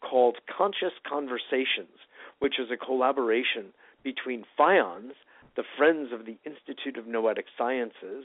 [0.00, 1.98] called Conscious Conversations,
[2.38, 3.72] which is a collaboration
[4.02, 5.12] between FIONS,
[5.56, 8.24] the Friends of the Institute of Noetic Sciences,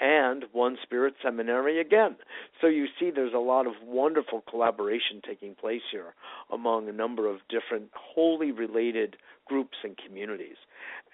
[0.00, 2.16] and One Spirit Seminary again.
[2.60, 6.14] So you see, there's a lot of wonderful collaboration taking place here
[6.52, 9.16] among a number of different wholly related
[9.46, 10.56] groups and communities.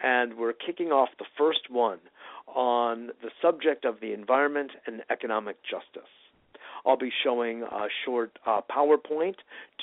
[0.03, 1.99] And we're kicking off the first one
[2.47, 6.11] on the subject of the environment and economic justice.
[6.87, 9.37] I'll be showing a short uh, PowerPoint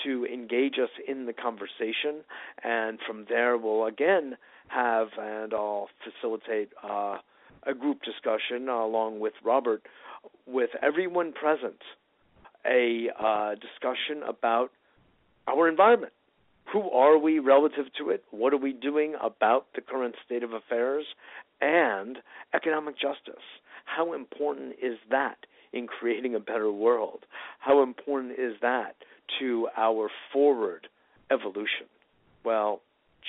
[0.04, 2.24] to engage us in the conversation,
[2.64, 4.38] and from there we'll again
[4.74, 7.18] have and I'll facilitate uh,
[7.64, 9.84] a group discussion uh, along with Robert,
[10.46, 11.82] with everyone present,
[12.66, 14.72] a uh, discussion about
[15.48, 16.14] our environment.
[16.72, 18.24] Who are we relative to it?
[18.32, 21.06] What are we doing about the current state of affairs?
[21.60, 22.18] And
[22.54, 23.44] economic justice.
[23.86, 25.38] How important is that
[25.74, 27.26] in creating a better world?
[27.60, 28.96] How important is that
[29.40, 30.88] to our forward
[31.30, 31.88] evolution?
[32.44, 32.82] Well,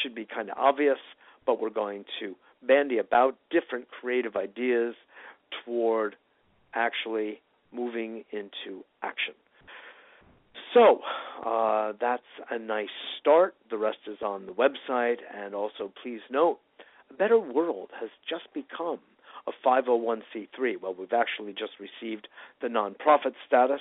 [0.03, 0.99] should be kind of obvious,
[1.47, 2.35] but we're going to
[2.67, 4.95] bandy about different creative ideas
[5.65, 6.17] toward
[6.75, 7.41] actually
[7.73, 9.35] moving into action.
[10.75, 11.01] So
[11.45, 12.89] uh, that's a nice
[13.21, 13.55] start.
[13.71, 16.59] The rest is on the website, and also please note,
[17.11, 18.99] a better world has just become
[19.47, 20.81] a 501c3.
[20.81, 22.29] Well, we've actually just received
[22.61, 23.81] the nonprofit status,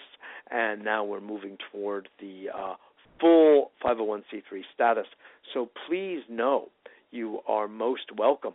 [0.49, 2.75] and now we're moving toward the uh,
[3.19, 5.05] full 501c3 status.
[5.53, 6.69] So please know
[7.11, 8.53] you are most welcome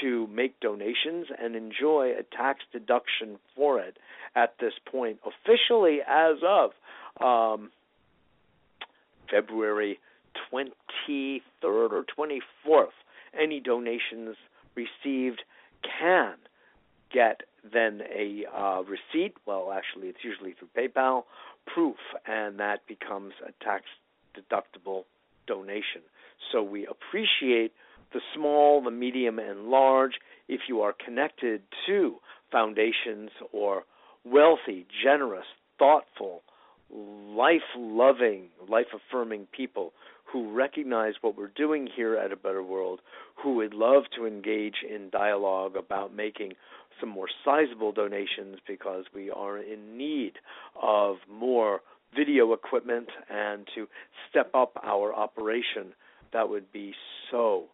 [0.00, 3.96] to make donations and enjoy a tax deduction for it
[4.34, 6.70] at this point, officially as of
[7.20, 7.70] um,
[9.30, 9.98] February
[10.52, 12.86] 23rd or 24th.
[13.38, 14.36] Any donations
[14.74, 15.42] received
[15.98, 16.34] can
[17.12, 17.42] get
[17.72, 19.34] then a uh, receipt.
[19.46, 21.24] Well, actually, it's usually through PayPal
[21.66, 21.96] proof,
[22.26, 23.84] and that becomes a tax
[24.36, 25.04] deductible
[25.46, 26.02] donation.
[26.50, 27.72] So we appreciate
[28.12, 30.12] the small, the medium, and large.
[30.48, 32.16] If you are connected to
[32.50, 33.84] foundations or
[34.24, 35.46] wealthy, generous,
[35.78, 36.42] thoughtful,
[36.90, 39.92] life loving, life affirming people
[40.32, 43.00] who recognize what we're doing here at A Better World,
[43.42, 46.52] who would love to engage in dialogue about making
[47.00, 50.32] some more sizable donations because we are in need
[50.80, 51.80] of more
[52.14, 53.86] video equipment and to
[54.30, 55.94] step up our operation,
[56.32, 56.94] that would be
[57.30, 57.64] so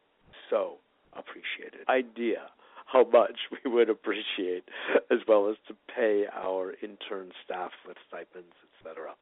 [0.51, 0.77] so
[1.13, 1.89] appreciated.
[1.89, 2.51] Idea
[2.87, 4.65] how much we would appreciate,
[5.11, 9.13] as well as to pay our intern staff with stipends, etc.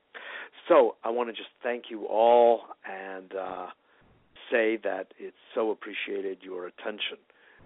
[0.69, 3.67] So I want to just thank you all and uh,
[4.51, 7.19] say that it's so appreciated your attention.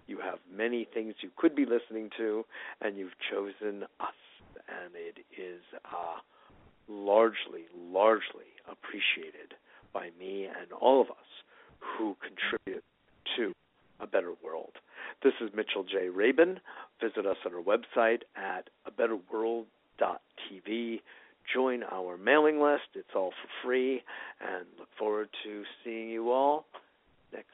[0.06, 2.44] You have many things you could be listening to,
[2.80, 4.18] and you've chosen us,
[4.68, 6.18] and it is uh,
[6.88, 9.54] largely, largely appreciated
[9.92, 11.16] by me and all of us
[11.78, 12.84] who contribute
[13.36, 13.52] to
[14.00, 14.72] a better world.
[15.22, 16.08] This is Mitchell J.
[16.08, 16.60] Rabin.
[17.00, 21.00] Visit us on our website at abetterworld.tv.
[21.52, 22.88] Join our mailing list.
[22.94, 24.02] It's all for free.
[24.40, 26.64] And look forward to seeing you all
[27.32, 27.50] next